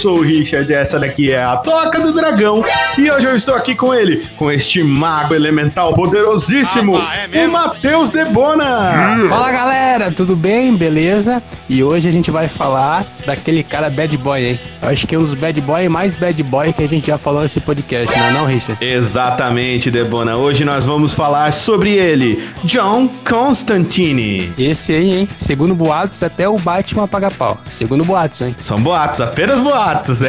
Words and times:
Sou 0.00 0.16
o 0.16 0.22
Richard, 0.22 0.72
essa 0.72 0.98
daqui 0.98 1.30
é 1.30 1.42
a 1.42 1.58
Toca 1.58 2.00
do 2.00 2.14
Dragão 2.14 2.64
e 3.00 3.10
hoje 3.10 3.26
eu 3.26 3.34
estou 3.34 3.54
aqui 3.54 3.74
com 3.74 3.94
ele, 3.94 4.26
com 4.36 4.50
este 4.50 4.82
mago 4.82 5.34
elemental 5.34 5.94
poderosíssimo, 5.94 6.98
Ah, 6.98 7.26
é 7.32 7.46
o 7.46 7.50
Matheus 7.52 8.10
Debona. 8.10 9.26
Fala 9.28 9.50
galera, 9.50 10.10
tudo 10.10 10.36
bem? 10.36 10.76
Beleza? 10.76 11.42
E 11.68 11.82
hoje 11.82 12.08
a 12.08 12.12
gente 12.12 12.30
vai 12.30 12.46
falar 12.46 13.06
daquele 13.24 13.62
cara 13.62 13.88
bad 13.88 14.14
boy 14.18 14.44
aí. 14.44 14.60
Eu 14.82 14.88
acho 14.90 15.06
que 15.06 15.14
é 15.14 15.18
um 15.18 15.22
dos 15.22 15.32
bad 15.34 15.58
boy 15.62 15.88
mais 15.88 16.14
bad 16.14 16.42
boy 16.42 16.72
que 16.74 16.82
a 16.82 16.88
gente 16.88 17.06
já 17.06 17.16
falou 17.16 17.42
nesse 17.42 17.60
podcast, 17.60 18.18
não 18.18 18.26
é 18.26 18.32
não, 18.32 18.44
Richard? 18.44 18.84
Exatamente, 18.84 19.90
Debona. 19.90 20.36
Hoje 20.36 20.64
nós 20.64 20.84
vamos 20.84 21.14
falar 21.14 21.52
sobre 21.52 21.92
ele, 21.92 22.42
John 22.64 23.08
Constantine. 23.28 24.52
Esse 24.58 24.92
aí, 24.92 25.20
hein? 25.20 25.28
Segundo 25.34 25.74
boatos, 25.74 26.22
até 26.22 26.46
o 26.48 26.58
Batman 26.58 27.08
paga 27.08 27.30
pau. 27.30 27.58
Segundo 27.70 28.04
boatos, 28.04 28.40
hein? 28.42 28.54
São 28.58 28.76
boatos, 28.78 29.20
apenas 29.20 29.58
boatos, 29.60 30.20
né? 30.20 30.28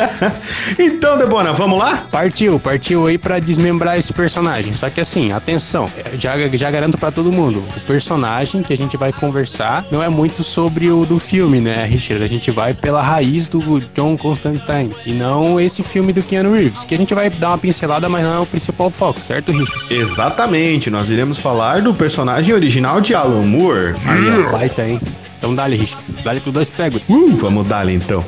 então, 0.78 1.18
Debona, 1.18 1.52
vamos 1.52 1.78
lá? 1.78 1.89
Partiu, 2.10 2.58
partiu 2.58 3.06
aí 3.06 3.16
pra 3.16 3.38
desmembrar 3.38 3.98
esse 3.98 4.12
personagem. 4.12 4.74
Só 4.74 4.90
que 4.90 5.00
assim, 5.00 5.32
atenção, 5.32 5.88
já, 6.18 6.36
já 6.48 6.70
garanto 6.70 6.98
pra 6.98 7.10
todo 7.10 7.32
mundo, 7.32 7.62
o 7.76 7.80
personagem 7.80 8.62
que 8.62 8.72
a 8.72 8.76
gente 8.76 8.96
vai 8.96 9.12
conversar 9.12 9.84
não 9.90 10.02
é 10.02 10.08
muito 10.08 10.42
sobre 10.42 10.90
o 10.90 11.04
do 11.04 11.18
filme, 11.18 11.60
né, 11.60 11.84
Richard? 11.84 12.22
A 12.22 12.26
gente 12.26 12.50
vai 12.50 12.74
pela 12.74 13.02
raiz 13.02 13.48
do 13.48 13.80
John 13.94 14.16
Constantine 14.16 14.94
e 15.06 15.12
não 15.12 15.60
esse 15.60 15.82
filme 15.82 16.12
do 16.12 16.22
Keanu 16.22 16.54
Reeves, 16.54 16.84
que 16.84 16.94
a 16.94 16.98
gente 16.98 17.14
vai 17.14 17.30
dar 17.30 17.50
uma 17.50 17.58
pincelada, 17.58 18.08
mas 18.08 18.24
não 18.24 18.34
é 18.34 18.40
o 18.40 18.46
principal 18.46 18.90
foco, 18.90 19.20
certo, 19.20 19.52
Richard? 19.52 19.94
Exatamente, 19.94 20.90
nós 20.90 21.10
iremos 21.10 21.38
falar 21.38 21.82
do 21.82 21.94
personagem 21.94 22.54
original 22.54 23.00
de 23.00 23.14
Alan 23.14 23.42
Moore. 23.42 23.94
Aí, 24.04 24.46
ó, 24.46 24.52
baita, 24.52 24.86
hein? 24.86 25.00
Então 25.38 25.54
dá-lhe, 25.54 25.76
Richard. 25.76 26.04
Dá-lhe 26.22 26.40
pro 26.40 26.52
dois 26.52 26.68
pegos. 26.68 27.02
Uh, 27.08 27.34
vamos 27.34 27.66
dar 27.66 27.88
então. 27.88 28.24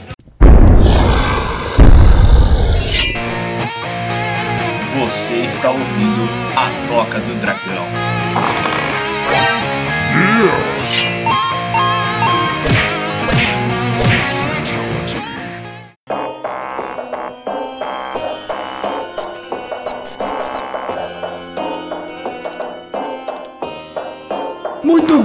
Está 5.62 5.70
ouvindo 5.70 6.28
a 6.56 6.88
Toca 6.88 7.20
do 7.20 7.36
Dragão. 7.36 7.86
Muito 10.12 10.71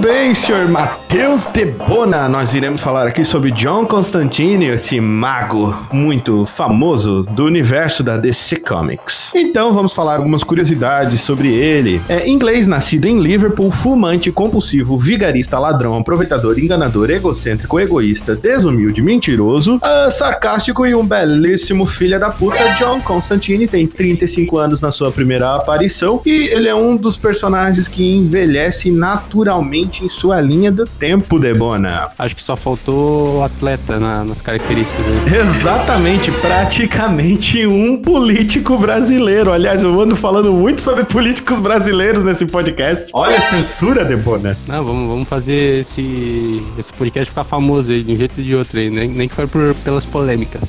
bem, 0.08 0.34
senhor 0.34 0.66
Matheus 0.66 1.44
Debona. 1.48 2.30
Nós 2.30 2.54
iremos 2.54 2.80
falar 2.80 3.06
aqui 3.06 3.26
sobre 3.26 3.50
John 3.50 3.84
Constantine, 3.84 4.68
esse 4.68 4.98
mago 5.02 5.86
muito 5.92 6.46
famoso 6.46 7.24
do 7.24 7.44
universo 7.44 8.02
da 8.02 8.16
DC 8.16 8.56
Comics. 8.56 9.34
Então 9.34 9.70
vamos 9.70 9.92
falar 9.92 10.16
algumas 10.16 10.42
curiosidades 10.42 11.20
sobre 11.20 11.52
ele. 11.52 12.00
É 12.08 12.26
inglês, 12.26 12.66
nascido 12.66 13.04
em 13.04 13.20
Liverpool, 13.20 13.70
fumante, 13.70 14.32
compulsivo, 14.32 14.98
vigarista, 14.98 15.58
ladrão, 15.58 15.98
aproveitador, 15.98 16.58
enganador, 16.58 17.10
egocêntrico, 17.10 17.78
egoísta, 17.78 18.34
desumilde, 18.34 19.02
mentiroso, 19.02 19.78
ah, 19.82 20.10
sarcástico 20.10 20.86
e 20.86 20.94
um 20.94 21.04
belíssimo 21.04 21.84
filho 21.84 22.18
da 22.18 22.30
puta. 22.30 22.56
John 22.78 23.02
Constantine 23.02 23.68
tem 23.68 23.86
35 23.86 24.56
anos 24.56 24.80
na 24.80 24.90
sua 24.90 25.12
primeira 25.12 25.54
aparição 25.54 26.22
e 26.24 26.48
ele 26.48 26.66
é 26.66 26.74
um 26.74 26.96
dos 26.96 27.18
personagens 27.18 27.88
que 27.88 28.16
envelhece 28.16 28.90
naturalmente 28.90 29.97
em 30.02 30.08
sua 30.08 30.40
linha 30.40 30.70
do 30.70 30.84
tempo, 30.84 31.38
Debona. 31.38 32.08
Acho 32.18 32.34
que 32.36 32.42
só 32.42 32.56
faltou 32.56 33.42
atleta 33.44 33.98
na- 33.98 34.24
nas 34.24 34.40
características 34.42 35.04
dele. 35.04 35.36
Exatamente, 35.38 36.30
praticamente 36.32 37.66
um 37.66 37.96
político 37.96 38.76
brasileiro. 38.78 39.52
Aliás, 39.52 39.82
eu 39.82 40.00
ando 40.00 40.14
falando 40.16 40.52
muito 40.52 40.80
sobre 40.80 41.04
políticos 41.04 41.60
brasileiros 41.60 42.22
nesse 42.24 42.46
podcast. 42.46 43.10
Olha 43.12 43.38
a 43.38 43.40
censura, 43.40 44.04
Debona. 44.04 44.56
Não, 44.66 44.84
vamos, 44.84 45.08
vamos 45.08 45.28
fazer 45.28 45.80
esse, 45.80 46.56
esse 46.78 46.92
podcast 46.92 47.30
ficar 47.30 47.44
famoso 47.44 47.92
aí, 47.92 48.02
de 48.02 48.12
um 48.12 48.16
jeito 48.16 48.38
ou 48.38 48.44
de 48.44 48.54
outro 48.54 48.78
aí, 48.78 48.90
nem, 48.90 49.08
nem 49.08 49.28
que 49.28 49.34
for 49.34 49.46
por, 49.48 49.74
pelas 49.76 50.04
polêmicas. 50.06 50.62